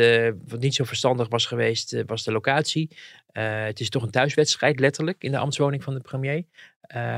[0.47, 2.97] wat niet zo verstandig was geweest, was de locatie.
[3.33, 6.45] Het is toch een thuiswedstrijd, letterlijk, in de ambtswoning van de premier.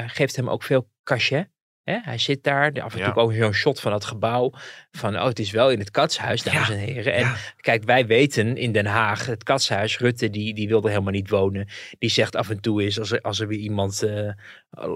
[0.07, 1.52] Geeft hem ook veel cachet.
[1.85, 1.99] Hè?
[2.03, 3.21] Hij zit daar, af en toe Ja.
[3.21, 4.53] ook zo'n shot van het gebouw.
[4.91, 6.75] Van, oh, het is wel in het katshuis, dames Ja.
[6.75, 7.13] en heren.
[7.13, 7.35] En Ja.
[7.57, 11.69] kijk, wij weten in Den Haag, het katshuis, Rutte, die, die wilde helemaal niet wonen.
[11.99, 14.29] Die zegt af en toe eens, als er, als er weer iemand, eh,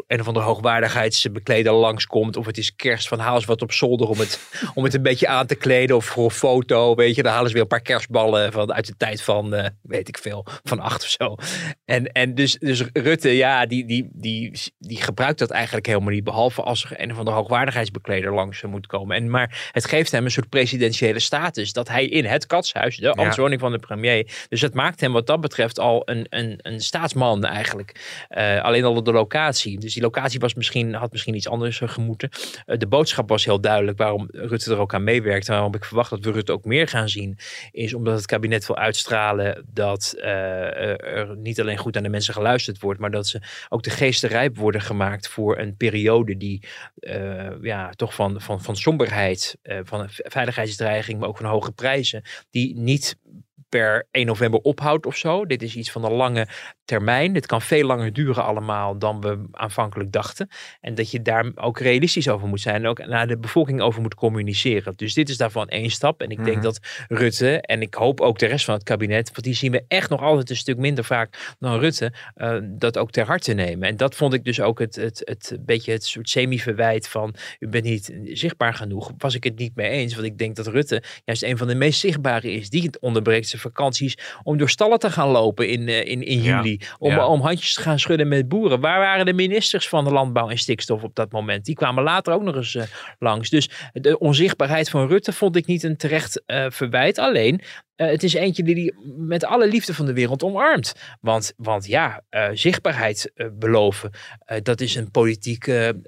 [0.07, 2.37] een of andere hoogwaardigheidsbekleder langskomt.
[2.37, 4.41] Of het is kerst, van haal eens wat op zolder om het,
[4.75, 5.97] om het een beetje aan te kleden.
[5.97, 7.23] Of voor een foto, weet je.
[7.23, 10.19] Dan halen ze weer een paar kerstballen van, uit de tijd van, eh, weet ik
[10.19, 11.35] veel, van acht of zo.
[11.85, 16.25] En, en dus, dus Rutte, ja, die, die, die, die gebruikt dat eigenlijk helemaal niet.
[16.25, 19.17] Behalve als er een of andere hoogwaardigheidsbekleder langs moet komen.
[19.17, 21.73] En, maar het geeft hem een soort presidentiële status.
[21.73, 24.47] Dat hij in het katshuis, de ambtswoning van de premier.
[24.49, 28.25] Dus het maakt hem wat dat betreft al een, een, een staatsman eigenlijk.
[28.29, 29.79] Eh, alleen al de locatie.
[29.79, 32.29] Dus die locatie was misschien, had misschien iets anders eh, gemoeten.
[32.67, 35.47] Eh, de boodschap was heel duidelijk waarom Rutte er ook aan meewerkt.
[35.47, 37.39] Waarom ik verwacht dat we Rutte ook meer gaan zien.
[37.71, 42.81] Is omdat het kabinet wil uitstralen dat er niet alleen goed aan de mensen geluisterd
[42.81, 43.01] wordt.
[43.01, 46.63] Maar dat ze ook de geesten rijp worden gemaakt voor een periode die
[46.95, 52.23] eh, ja, toch van, van, van somberheid, eh, van veiligheidsdreiging, maar ook van hoge prijzen,
[52.51, 53.17] die niet
[53.77, 55.47] per 1 november ophoudt of zo.
[55.47, 56.49] Dit is iets van een lange
[56.85, 57.33] termijn.
[57.33, 60.49] Dit kan veel langer duren allemaal dan we aanvankelijk dachten.
[60.81, 64.03] En dat je daar ook realistisch over moet zijn en ook naar de bevolking over
[64.03, 64.93] moet communiceren.
[64.97, 66.21] Dus dit is daarvan één stap.
[66.21, 66.65] En ik denk Mhm.
[66.65, 69.85] dat Rutte en ik hoop ook de rest van het kabinet, want die zien we
[69.89, 73.89] echt nog altijd een stuk minder vaak dan Rutte, eh, dat ook ter harte nemen.
[73.89, 77.69] En dat vond ik dus ook het, het, het beetje het soort semi-verwijt van u
[77.69, 79.13] bent niet zichtbaar genoeg.
[79.19, 81.75] Was ik het niet mee eens, want ik denk dat Rutte juist een van de
[81.75, 82.71] meest zichtbare is.
[82.71, 86.43] Die het onderbreekt zijn vakanties om door stallen te gaan lopen in, eh, in, in
[86.43, 86.57] Ja.
[86.57, 86.81] juli.
[86.99, 87.27] Om, Ja.
[87.27, 88.81] om handjes te gaan schudden met boeren.
[88.81, 91.65] Waar waren de ministers van de landbouw en stikstof op dat moment?
[91.65, 92.83] Die kwamen later ook nog eens eh,
[93.19, 93.51] langs.
[93.51, 97.19] Dus de onzichtbaarheid van Rutte vond ik niet een terecht eh, verwijt.
[97.19, 97.61] Alleen,
[97.97, 100.93] eh, het is eentje die hij met alle liefde van de wereld omarmt.
[101.21, 104.11] Want, want ja, uh, zichtbaarheid uh, beloven,
[104.63, 106.01] dat is een politieke,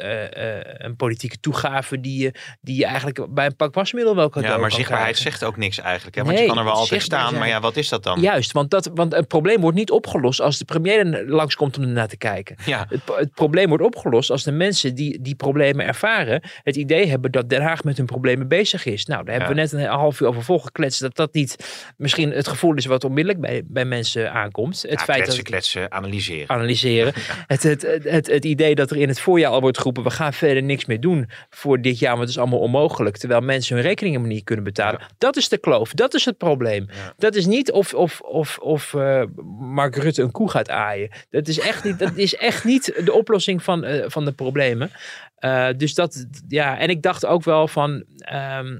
[0.79, 4.49] een politieke toegave die je, die je eigenlijk bij een pak wasmiddel wel kan Ja,
[4.49, 5.33] maar kan zichtbaarheid krijgen.
[5.39, 6.17] zegt ook niks eigenlijk.
[6.17, 6.23] Hè?
[6.23, 7.39] Want Nee, je kan er wel altijd staan, zijn.
[7.41, 8.21] maar ja, wat is dat dan?
[8.21, 11.83] Juist, want, dat, want het probleem wordt niet opgelost als de premier er langskomt om
[11.83, 12.57] ernaar te kijken.
[12.65, 12.87] Ja.
[12.89, 17.31] Het, het probleem wordt opgelost als de mensen die die problemen ervaren het idee hebben
[17.33, 19.05] dat Den Haag met hun problemen bezig is.
[19.07, 19.69] Nou, daar hebben Ja.
[19.69, 23.05] we net een half uur over volgekletst dat dat niet misschien het gevoel is wat
[23.05, 24.83] onmiddellijk bij, bij mensen aankomt.
[24.83, 26.49] Het Ja, feit kletsen, dat kletsen, analyseren.
[26.49, 27.13] analyseren.
[27.47, 30.11] Het, het, het, het, het idee dat er in het voorjaar al wordt geroepen we
[30.11, 33.17] gaan verder niks meer doen voor dit jaar, want het is allemaal onmogelijk.
[33.17, 35.01] Terwijl mensen hun rekeningen maar niet kunnen betalen.
[35.19, 36.87] Dat is de kloof, dat is het probleem.
[37.17, 39.23] Dat is niet of, of, of, of eh,
[39.59, 41.11] Mark Rutte een koe gaat aaien.
[41.31, 44.91] Dat is echt niet, dat is echt niet de oplossing van, eh, van de problemen.
[45.37, 48.05] Eh, dus dat, ja, en ik dacht ook wel van.
[48.19, 48.79] ehm,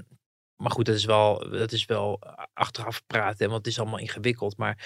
[0.59, 2.19] maar goed, dat is wel, dat is wel
[2.53, 4.57] achteraf praten, want het is allemaal ingewikkeld.
[4.57, 4.77] Maar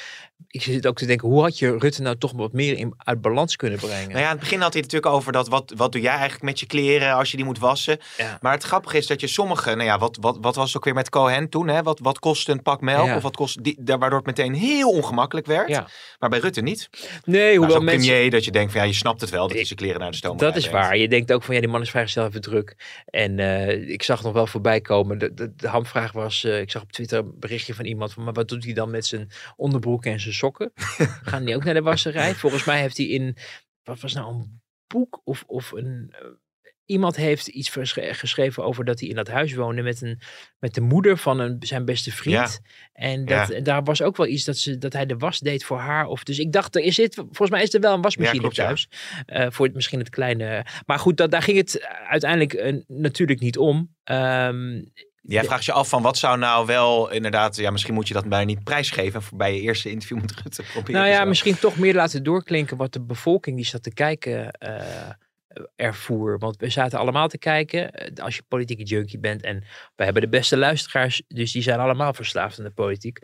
[0.48, 3.22] ik zit ook te denken, hoe had je Rutte nou toch wat meer in, uit
[3.22, 4.08] balans kunnen brengen?
[4.08, 6.12] Nou ja, in het begin had hij het natuurlijk over dat wat, wat doe jij
[6.12, 8.00] eigenlijk met je kleren als je die moet wassen.
[8.18, 8.38] Ja.
[8.42, 10.84] Maar het grappige is dat je sommige, nou ja, wat, wat, wat was het ook
[10.84, 11.68] weer met Cohen toen?
[11.68, 11.84] Hè?
[11.84, 13.06] Wat, wat kost een pak melk?
[13.06, 13.16] Ja.
[13.16, 15.70] Of wat kost, die, waardoor het meteen heel ongemakkelijk werd.
[15.70, 15.88] Ja.
[16.20, 16.90] Maar bij Rutte niet.
[17.24, 18.10] Nee, hoewel mensen...
[18.10, 20.12] premier dat je denkt van ja, je snapt het wel dat hij zijn kleren naar
[20.12, 20.98] de stoom Dat is waar.
[20.98, 22.76] Je denkt ook van ja, die man is vrijgesteld even druk.
[23.06, 25.34] En eh, ik zag nog wel voorbij komen.
[25.64, 28.48] De hamvraag was, eh, ik zag op Twitter een berichtje van iemand van, maar wat
[28.50, 30.72] doet hij dan met zijn onderbroek en zijn sokken?
[31.32, 32.36] Gaan die ook naar de wasserij?
[32.36, 33.38] Volgens mij heeft hij in,
[33.84, 36.14] wat was nou een boek of, of een...
[36.20, 36.28] eh,
[36.86, 40.20] Iemand heeft iets geschreven over dat hij in dat huis woonde met, een,
[40.60, 42.60] met de moeder van een, zijn beste vriend.
[42.94, 43.60] En dat, Ja.
[43.60, 46.06] daar was ook wel iets dat, ze, dat hij de was deed voor haar.
[46.06, 48.56] Of, dus ik dacht, er is dit, volgens mij is er wel een wasmachine klopt,
[48.56, 48.88] thuis.
[49.26, 50.66] Eh, voor het, misschien het kleine.
[50.86, 53.96] Maar goed, dat, daar ging het uiteindelijk natuurlijk niet om.
[54.04, 54.82] Ehm,
[55.28, 58.30] Jij vraagt je af van wat zou nou wel inderdaad, ja, misschien moet je dat
[58.30, 61.02] bijna niet prijsgeven voor bij je eerste interview met Rutte proberen.
[61.02, 61.28] nou ja, zo.
[61.28, 65.10] misschien toch meer laten doorklinken wat de bevolking die zat te kijken eh,
[65.76, 66.40] ervoer.
[66.40, 67.92] Want we zaten allemaal te kijken.
[67.92, 69.42] eh, Als je politieke junkie bent.
[69.42, 69.64] En
[69.96, 71.22] we hebben de beste luisteraars.
[71.28, 73.20] Dus die zijn allemaal verslaafd aan de politiek.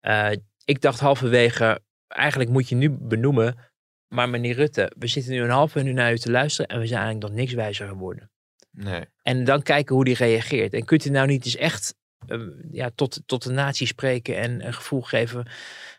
[0.00, 0.30] Eh,
[0.64, 1.80] ik dacht halverwege.
[2.08, 3.56] Eigenlijk moet je nu benoemen.
[4.08, 6.70] Maar meneer Rutte, we zitten nu een half uur naar u te luisteren.
[6.70, 8.30] En we zijn eigenlijk nog niks wijzer geworden.
[8.74, 9.04] Nee.
[9.22, 10.72] En dan kijken hoe die reageert.
[10.72, 11.94] En kunt u nou niet eens echt
[12.26, 15.46] eh, ja, tot, tot de natie spreken en een gevoel geven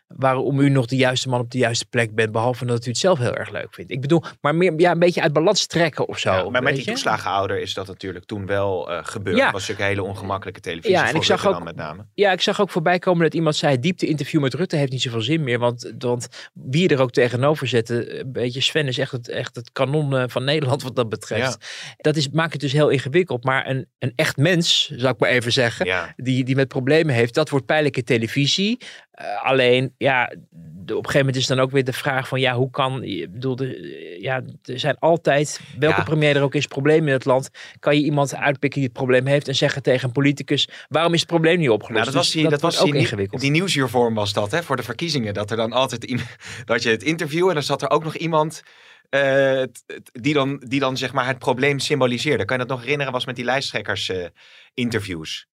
[0.06, 2.98] waarom u nog de juiste man op de juiste plek bent, behalve dat u het
[2.98, 3.90] zelf heel erg leuk vindt.
[3.90, 6.32] Ik bedoel, maar meer ja, een beetje uit balans trekken of zo.
[6.32, 9.36] Ja, maar met die toeslagenouder is dat natuurlijk toen wel eh, gebeurd.
[9.36, 9.44] Ja.
[9.44, 12.04] Dat was natuurlijk een hele ongemakkelijke televisie Ja, en voor ik zag ook- met name.
[12.14, 15.20] Ja, ik zag ook voorbij komen dat iemand zei: diepte-interview met Rutte heeft niet zoveel
[15.20, 15.58] zin meer.
[15.58, 19.56] Want, want wie je er ook tegenover zette, een beetje Sven is echt het, echt
[19.56, 21.66] het kanon eh, van Nederland wat dat betreft.
[21.96, 23.44] Dat is, maakt het dus heel ingewikkeld.
[23.44, 26.12] Maar een, een echt mens, zou ik maar even zeggen, Ja.
[26.16, 28.78] die, die met problemen heeft, dat wordt pijnlijke televisie.
[29.10, 30.32] Eh, alleen, ja,
[30.82, 33.32] op een gegeven moment is dan ook weer de vraag van, ja, hoe kan, ik
[33.32, 36.02] bedoel, de, ja, er zijn altijd, welke Ja.
[36.02, 37.50] premier er ook is, problemen in het land.
[37.78, 41.20] Kan je iemand uitpikken die het probleem heeft en zeggen tegen een politicus, waarom is
[41.20, 41.92] het probleem niet opgelost?
[42.04, 43.40] Nou, dat was Dus die, dat was ook ingewikkeld.
[43.40, 45.34] die nieuwsjuurvorm was dat, hè, voor de verkiezingen.
[45.34, 46.14] Dat er dan altijd
[46.64, 48.62] dat je het interview en dan zat er ook nog iemand
[49.08, 49.62] eh,
[50.12, 52.44] die, dan, die dan zeg maar het probleem symboliseerde.
[52.44, 53.12] Kan je dat nog herinneren?
[53.12, 54.26] Was met die lijsttrekkers eh,
[54.74, 55.46] interviews.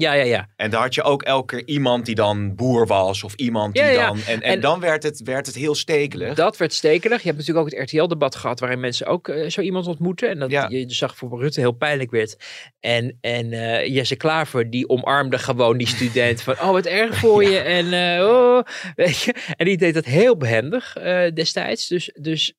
[0.00, 0.48] Ja, ja, ja.
[0.56, 3.82] En daar had je ook elke keer iemand die dan boer was of iemand die
[3.82, 4.06] Ja, ja.
[4.06, 4.16] dan...
[4.18, 6.34] En, en, En- dan werd het, werd het heel stekelig.
[6.34, 7.22] Dat werd stekelig.
[7.22, 10.28] Je hebt natuurlijk ook het RTL-debat gehad waarin mensen ook eh, zo iemand ontmoeten.
[10.28, 10.66] En dat Ja.
[10.68, 12.36] je zag voor Rutte heel pijnlijk werd.
[12.80, 17.44] En, en eh, Jesse Klaver die omarmde gewoon die student van oh wat erg voor
[17.50, 17.58] je.
[17.58, 18.62] En, eh, oh,
[18.94, 19.34] weet je.
[19.56, 21.88] en die deed dat heel behendig eh, destijds.
[21.88, 22.54] Dus, dus,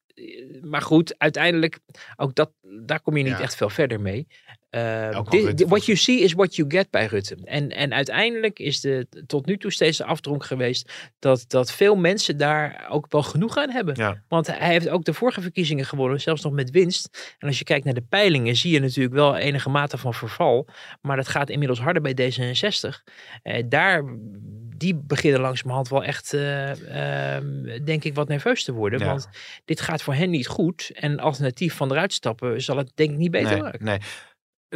[0.61, 1.79] maar goed, uiteindelijk
[2.15, 2.51] ook dat,
[2.85, 3.41] daar kom je niet Ja.
[3.41, 4.27] echt veel verder mee.
[4.71, 7.37] Dit- what you see is what you get bij Rutte.
[7.43, 11.95] En, en uiteindelijk is de, tot nu toe steeds de afdronk geweest dat, dat veel
[11.95, 13.95] mensen daar ook wel genoeg aan hebben.
[13.95, 14.23] Ja.
[14.27, 17.35] Want hij heeft ook de vorige verkiezingen gewonnen, zelfs nog met winst.
[17.39, 20.67] En als je kijkt naar de peilingen, zie je natuurlijk wel enige mate van verval.
[21.01, 23.03] Maar dat gaat inmiddels harder bij D66.
[23.43, 24.03] Eh, daar,
[24.77, 28.99] die beginnen langzamerhand wel echt, eh, ehm, denk ik, wat nerveus te worden.
[28.99, 29.05] Ja.
[29.05, 29.29] Want
[29.65, 30.91] dit gaat voor hen niet goed.
[30.93, 33.85] En alternatief van eruit stappen zal het denk ik niet beter nee, maken.
[33.85, 33.99] nee.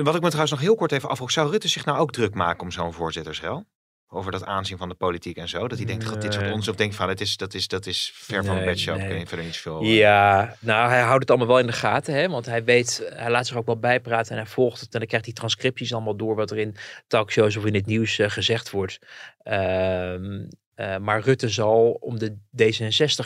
[0.04, 1.32] Wat ik me trouwens nog heel kort even afvroeg.
[1.32, 3.66] Zou Rutte zich nou ook druk maken om zo'n voorzittersrel?
[4.08, 5.68] Over dat aanzien van de politiek en zo.
[5.68, 6.54] Dat hij denkt, gaat dit soort Nee.
[6.54, 8.98] ons of denkt van, het is, dat, is, dat is ver van Nee, mijn bedshow.
[8.98, 9.20] nee.
[9.20, 9.82] Ik verder niet zoveel.
[9.82, 12.30] eh, Ja, nou, hij houdt het allemaal wel in de gaten, hè?
[12.30, 15.08] want hij weet, hij laat zich ook wel bijpraten en hij volgt het en dan
[15.08, 16.76] krijgt hij transcripties allemaal door wat er in
[17.08, 19.00] talkshows of in het nieuws eh, gezegd wordt.
[19.38, 23.26] Ehm, eh, maar Rutte zal om de D66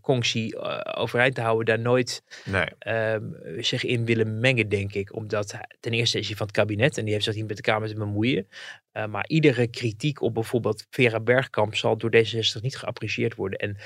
[0.00, 2.64] conctie uh, overeind te houden, daar nooit Nee.
[2.78, 3.22] ehm,
[3.58, 5.14] zich in willen mengen, denk ik.
[5.14, 7.56] Omdat hij- ten eerste is hij van het kabinet en die heeft zich niet met
[7.56, 8.48] de Kamer te bemoeien.
[8.92, 13.58] Uh, maar iedere kritiek op bijvoorbeeld Vera Bergkamp zal door D66 niet geapprecieerd worden.
[13.58, 13.76] En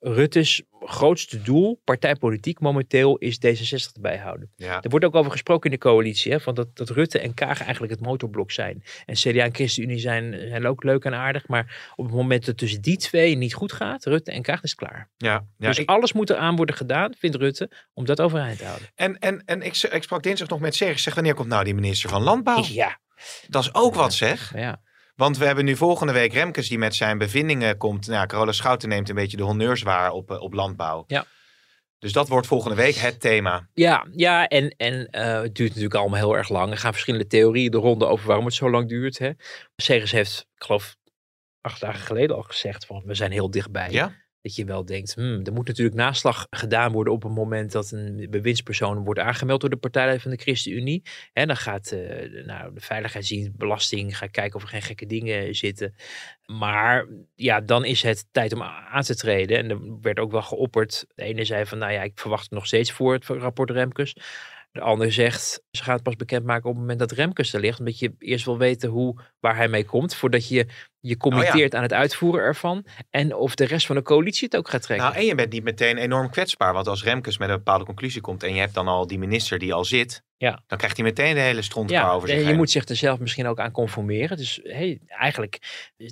[0.00, 4.50] Rutte's grootste doel, partijpolitiek momenteel, is D66 erbij houden.
[4.56, 4.82] Ja.
[4.82, 7.62] Er wordt ook over gesproken in de coalitie, hè, van dat, dat Rutte en Kaag
[7.62, 8.82] eigenlijk het motorblok zijn.
[9.06, 12.56] En CDA en ChristenUnie zijn, zijn ook leuk en aardig, maar op het moment dat
[12.56, 15.08] tussen die twee niet goed gaat, Rutte en Kaag is klaar.
[15.20, 18.64] Ja, ja dus ik- alles moet eraan worden gedaan, vindt Rutte, om dat overeind te
[18.64, 18.88] houden.
[18.94, 20.98] en en, en ik, ik sprak dinsdag nog met Serge.
[21.00, 22.62] Zeg, wanneer komt nou die minister van Landbouw?
[22.66, 22.98] Ja,
[23.48, 24.52] Dat is ook wat zeg.
[24.54, 24.80] ja.
[25.14, 28.06] Want we hebben nu volgende week Remkes die met zijn bevindingen komt.
[28.06, 31.04] Nou, Carola Schouten neemt een beetje de honneurs waar op, eh, op landbouw.
[31.06, 31.24] Ja.
[31.98, 33.68] Dus dat wordt volgende week het thema.
[33.74, 36.70] Ja, ja en, en eh, het duurt natuurlijk allemaal heel erg lang.
[36.70, 39.18] Er gaan verschillende theorieën de ronde over waarom het zo lang duurt.
[39.18, 39.30] Hè.
[39.76, 40.96] Segers heeft, ik geloof,
[41.60, 43.90] acht dagen geleden al gezegd van we zijn heel dichtbij.
[43.90, 44.12] Ja?
[44.42, 47.90] Dat je wel denkt, hmm, er moet natuurlijk naslag gedaan worden op het moment dat
[47.90, 51.02] een bewindspersoon wordt aangemeld door de partij van de ChristenUnie.
[51.32, 55.54] En dan gaat de- nou, de veiligheidsdienst, belasting, gaat kijken of er geen gekke dingen
[55.54, 55.94] zitten.
[56.46, 59.58] Maar ja, dan is het tijd om aan te treden.
[59.58, 61.06] En er werd ook wel geopperd.
[61.14, 64.16] De ene zei van, nou ja, ik verwacht nog steeds voor het rapport Remkes.
[64.78, 67.78] De ander zegt, ze gaan het pas bekendmaken op het moment dat Remkes er ligt.
[67.78, 70.14] Omdat je eerst wil weten hoe, waar hij mee komt.
[70.14, 70.66] Voordat je
[71.00, 72.86] je committeert aan het uitvoeren ervan.
[73.10, 75.06] En of de rest van de coalitie het ook gaat trekken.
[75.06, 76.72] Nou, en je bent niet meteen enorm kwetsbaar.
[76.72, 79.58] Want als Remkes met een bepaalde conclusie komt en je hebt dan al die minister
[79.58, 80.22] die al zit.
[80.36, 80.62] Ja.
[80.66, 82.56] Dan krijgt hij meteen de hele stront Ja, over zich je heen.
[82.56, 84.36] moet zich er zelf misschien ook aan conformeren.
[84.36, 85.58] Dus hey, eigenlijk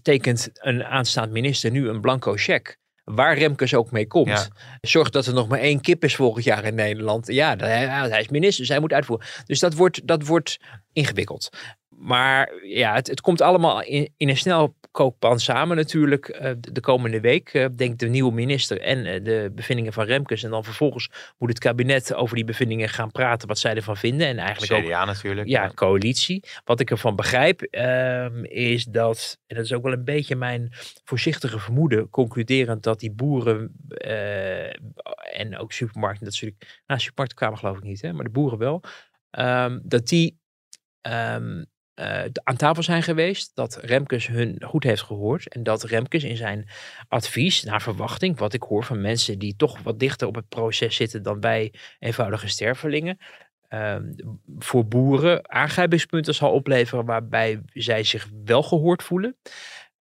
[0.03, 2.77] tekent een aanstaand minister nu een blanco cheque.
[3.15, 4.29] Waar Remkes ook mee komt.
[4.29, 4.47] Ja.
[4.81, 7.27] Zorg dat er nog maar één kip is volgend jaar in Nederland.
[7.27, 9.27] Ja, hij is minister, dus hij moet uitvoeren.
[9.45, 10.59] Dus dat wordt, dat wordt
[10.93, 11.49] ingewikkeld.
[11.99, 16.29] Maar ja, het, het komt allemaal in, in een snelkookpan samen natuurlijk.
[16.29, 20.05] eh, de, de komende week eh, denkt de nieuwe minister en eh, de bevindingen van
[20.05, 20.43] Remkes.
[20.43, 23.49] En dan vervolgens moet het kabinet over die bevindingen gaan praten.
[23.49, 24.27] Wat zij ervan vinden.
[24.27, 25.49] En eigenlijk ook CDA natuurlijk.
[25.49, 26.45] ja, coalitie.
[26.65, 30.69] Wat ik ervan begrijp ehm, is dat, en dat is ook wel een beetje mijn
[31.05, 33.75] voorzichtige vermoeden, concluderend dat die boeren
[35.33, 38.59] en ook supermarkten, dat soort, nou supermarkten kwamen geloof ik niet, hè, maar de boeren
[38.59, 38.83] wel,
[39.31, 40.39] ehm, dat die
[41.01, 41.63] ehm,
[41.97, 46.37] eh, aan tafel zijn geweest, dat Remkes hun goed heeft gehoord en dat Remkes in
[46.37, 46.69] zijn
[47.09, 50.97] advies, naar verwachting, wat ik hoor van mensen die toch wat dichter op het proces
[50.97, 53.19] zitten dan wij eenvoudige stervelingen,
[53.69, 54.13] ehm,
[54.59, 59.37] voor boeren aangrijpingspunten zal opleveren waarbij zij zich wel gehoord voelen.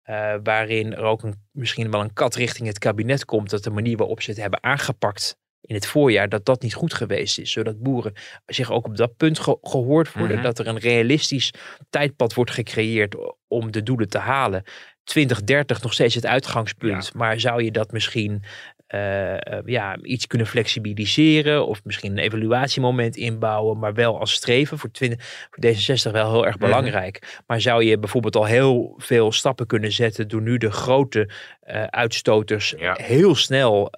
[0.01, 3.69] Eh, waarin er ook een, misschien wel een kat richting het kabinet komt dat de
[3.69, 7.51] manier waarop ze het hebben aangepakt in het voorjaar, dat dat niet goed geweest is.
[7.51, 8.13] Zodat boeren
[8.45, 10.35] zich ook op dat punt ge- gehoord worden.
[10.35, 10.45] Mhm.
[10.45, 11.53] Dat er een realistisch
[11.89, 13.15] tijdpad wordt gecreëerd
[13.47, 14.63] om de doelen te halen.
[15.03, 17.13] 2030 nog steeds het uitgangspunt.
[17.13, 18.43] Maar zou je dat misschien
[18.89, 21.67] eh, eh, ja, iets kunnen flexibiliseren?
[21.67, 26.45] Of misschien een evaluatiemoment inbouwen, maar wel als streven voor, 20, voor D66 wel heel
[26.45, 26.65] erg Mhm.
[26.65, 27.41] belangrijk.
[27.47, 31.29] Maar zou je bijvoorbeeld al heel veel stappen kunnen zetten door nu de grote
[31.59, 32.95] eh, uitstoters Ja.
[33.01, 33.91] heel snel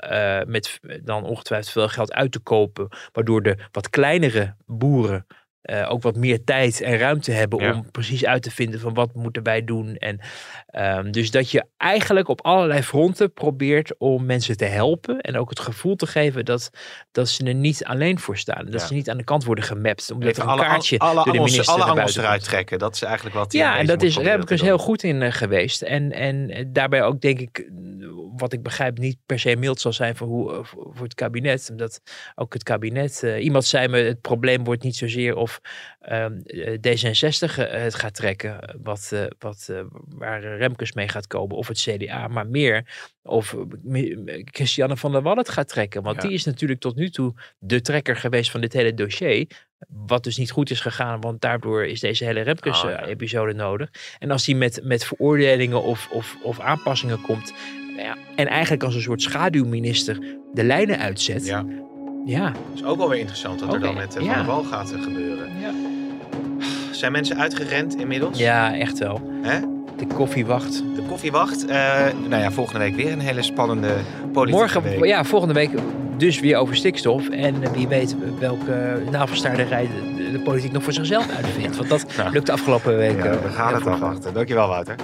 [0.47, 5.25] met dan ongetwijfeld veel geld uit te kopen, waardoor de wat kleinere boeren
[5.61, 7.73] eh, ook wat meer tijd en ruimte hebben Ja.
[7.73, 9.95] om precies uit te vinden van wat moeten wij doen.
[9.95, 10.19] En
[10.67, 15.49] ehm, dus dat je eigenlijk op allerlei fronten probeert om mensen te helpen en ook
[15.49, 16.69] het gevoel te geven dat,
[17.11, 18.65] dat ze er niet alleen voor staan.
[18.65, 18.87] Dat Ja.
[18.87, 20.11] ze niet aan de kant worden gemapt.
[20.11, 22.79] Omdat er een alle, kaartje alle, door de minister alle naar angels buiten eruit trekken.
[22.79, 24.67] Dat is eigenlijk wat Ja, en dat is Remkes doen.
[24.67, 25.81] heel goed in eh, geweest.
[25.81, 27.65] En, en daarbij ook denk ik, eh,
[28.37, 31.67] wat ik begrijp, niet per se mild zal zijn voor, hoe, eh, voor het kabinet.
[31.71, 32.01] Omdat
[32.35, 35.50] ook het kabinet, iemand zei me, het probleem wordt niet zozeer of
[36.01, 41.27] ehm, eh, D66 eh, het gaat trekken, wat, eh, wat, eh, waar Remkes mee gaat
[41.27, 43.55] komen, of het CDA, maar meer of
[44.45, 46.03] Christiane van der Wal het gaat trekken.
[46.03, 46.27] Want Ja.
[46.27, 49.47] die is natuurlijk tot nu toe de trekker geweest van dit hele dossier.
[49.87, 52.51] Wat dus niet goed is gegaan, want daardoor is deze hele Oh, ja.
[52.53, 53.89] Remkes-episode nodig.
[54.19, 57.53] En als die met, met veroordelingen of, of, of aanpassingen komt.
[57.87, 60.19] nou Ja, en eigenlijk als een soort schaduwminister
[60.53, 61.45] de lijnen uitzet.
[61.45, 61.65] Ja.
[62.25, 62.43] Ja, Ja.
[62.45, 64.27] dat is ook wel weer interessant wat er dan met eh, ja.
[64.33, 65.47] Van der Wal gaat eh, gebeuren.
[66.91, 68.39] Zijn mensen uitgerend inmiddels?
[68.39, 69.21] echt wel.
[69.41, 69.59] Hè?
[69.97, 70.83] De koffiewacht.
[70.95, 71.65] De koffiewacht.
[71.65, 73.93] eh nou ja, volgende week weer een hele spannende
[74.33, 75.05] politieke Morgen, week.
[75.05, 75.69] ja, volgende week
[76.17, 77.29] dus weer over stikstof.
[77.29, 81.77] En wie weet welke navelstaarderij de, de politiek nog voor zichzelf uitvindt.
[81.77, 82.29] Want dat Ja.
[82.33, 83.17] lukt de afgelopen week.
[83.17, 84.33] Ja, eh, we gaan het afwachten.
[84.33, 84.95] Dankjewel, Wouter.